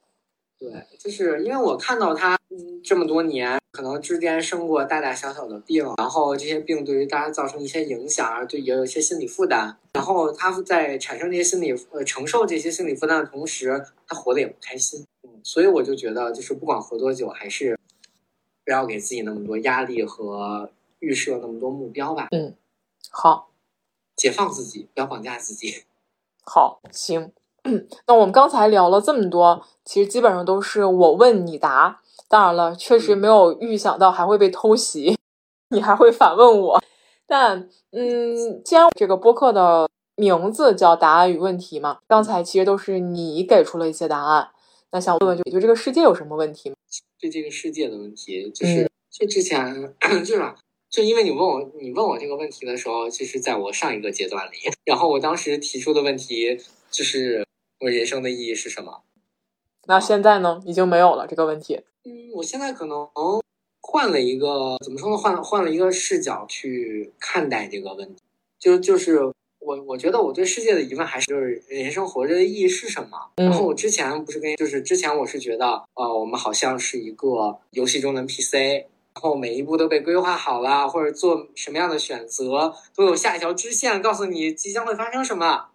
[0.59, 9.75] 对，就是因为我看到他嗯这么多年，可能之间生过大大小小的病，然后这些病对于大家造成一些影响，而对也有一些心理负担。
[9.93, 15.05] 然后他在产生这些心理呃承受这些心理负担的同时，他活得也不开心。
[15.23, 17.77] 嗯，所以我就觉得，就是不管活多久，还是
[18.63, 20.69] 不要给自己那么多压力和
[20.99, 22.55] 预设那么多目标吧，嗯
[23.09, 23.49] 好，
[24.23, 25.83] 解放自己，不要绑架自己。
[26.45, 27.33] 好，行。
[28.07, 31.99] 那我们刚才聊了这么多，其实基本上都是我问你答。
[32.29, 35.17] 当然了，确实没有预想到还会被偷袭，
[35.71, 36.81] 你还会反问我。
[37.27, 44.51] 但嗯，既然这个播客的名字叫“答案与问题”嘛，刚才其实都是你给出了一些答案。
[44.91, 46.75] 那想问问，就对这个世界有什么问题吗？
[47.19, 49.93] 对这个世界的问题，就是、就之前
[50.23, 50.55] 就是吧
[50.93, 56.55] 就因为你问我你问我这个问题的时候，其实在我上一个阶段里，然后我当时提出的问题
[56.91, 57.43] 就是
[57.79, 59.01] 我人生的意义是什么？
[59.87, 61.81] 那现在呢，已经没有了这个问题。
[62.03, 63.09] 嗯，我现在可能
[63.81, 65.17] 换了一个怎么说呢？
[65.17, 68.21] 换换了一个视角去看待这个问题，
[68.59, 69.19] 就就是
[69.57, 73.17] 我我觉得我对世界的疑问还是就是人生活着的意义是什么？
[73.37, 78.85] 嗯然后我之前不是跟就是之前我是觉得呃我们好像是一个游戏中的 NPC，
[79.15, 85.67] 然后每一步都被规划好了，或者做什么样的选择都有下一条支线告诉你即将会发生什么。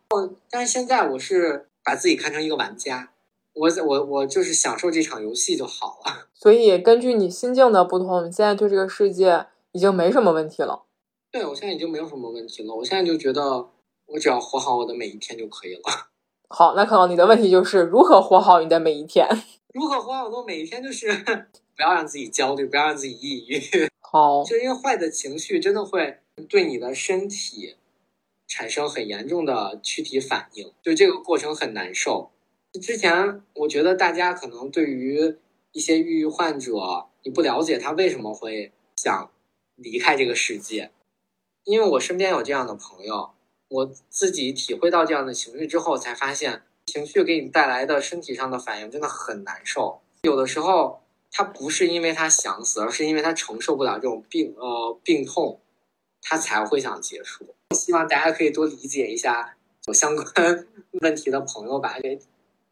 [0.51, 3.11] 但是现在我是把自己看成一个玩家，
[3.55, 6.29] 我我我就是享受这场游戏就好了。
[6.35, 10.83] 所以根据你心境的不同，你现在对这个世界已经没什么问题了。
[11.31, 12.75] 对，我现在已经没有什么问题了。
[12.75, 13.69] 我现在就觉得，
[14.07, 15.83] 我只要活好我的每一天就可以了。
[16.49, 19.29] 好，那可能你的问题就是如何活好你的每一天。
[19.75, 21.07] 如何活好我的每一天，就是
[21.79, 23.89] 不要让自己焦虑，不要让自己抑郁。
[24.01, 26.19] 好， 就因为坏的情绪真的会
[26.49, 27.77] 对你的身体
[28.49, 32.33] 产生很严重的躯体反应，就这个过程很难受。
[32.83, 35.37] 之前我觉得大家可能对于
[35.71, 39.31] 一些抑郁患者，你不了解他为什么会想
[39.77, 40.91] 离开这个世界，
[41.63, 43.31] 因为我身边有这样的朋友，
[43.69, 50.01] 我自己体会到这样的情绪之后，才发现情绪给你带来的身体上的反应真的很难受。
[50.23, 51.01] 有的时候，
[51.31, 55.61] 他不是因为他想死，而是因为他承受不了这种病呃病痛，
[56.23, 57.55] 他才会想结束。
[57.75, 59.57] 希望大家可以多理解一下
[59.87, 60.67] 有相关
[61.03, 62.19] 问题的朋友吧，给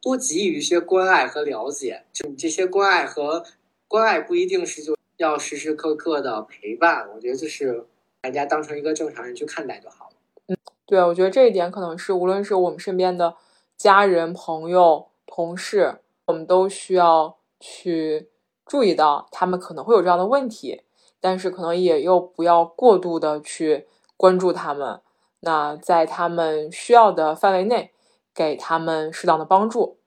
[0.01, 2.05] 多给予一些关爱和了解。
[2.13, 3.45] 就你这些关爱和
[3.87, 7.87] 关爱不一定是就要时时刻刻的陪伴，我觉得就是
[8.23, 10.17] 大家当成一个正常人去看待就好了。
[10.49, 13.37] 嗯对，我觉得这一点可能是无论是我们身边的
[13.77, 18.29] 家人、朋友、同事，我们都需要去
[18.67, 20.83] 注意到他们可能会有这样的问题，
[21.21, 23.87] 但是可能也又不要过度的去
[24.17, 25.01] 关注他们。
[25.41, 27.93] 那在他们需要的范围内，
[28.35, 29.99] 给他们适当的帮助，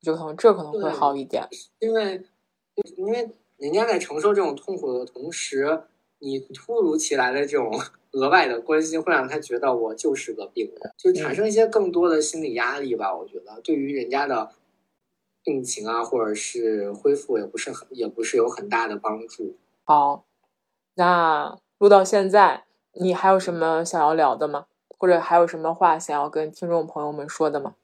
[0.00, 1.46] 就可能这可能会好一点。
[1.78, 2.22] 因为
[2.96, 5.84] 因为人家在承受这种痛苦的同时，
[6.18, 7.70] 你突如其来的这种
[8.12, 13.14] 额外的关心，会让他觉得我就是个病人，就产生一些更多的心理压力吧。
[13.14, 14.50] 我觉得对于人家的
[15.42, 19.56] 病情啊，或者是恢复，也不是很也不是有很大的帮助。
[19.84, 20.24] 好，
[20.94, 24.66] 那录到现在，你还有什么想要聊的吗？
[24.98, 27.74] 或者还有什么话想要跟听众朋友们说的吗？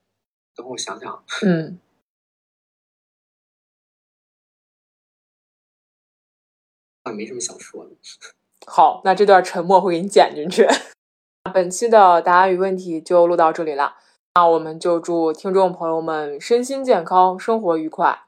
[0.54, 1.78] 等我想想，嗯，
[7.04, 7.90] 啊，没什么想说的。
[8.66, 10.66] 好，那这段沉默会给你剪进去。
[11.54, 13.96] 本期的答案与问题就录到这里了，
[14.36, 18.18] 那我们就祝听众朋友们身心健康，生活愉快，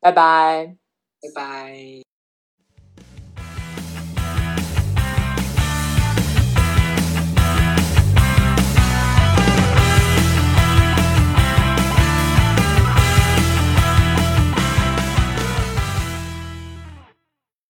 [0.00, 0.74] 拜拜。
[1.20, 2.11] 拜拜。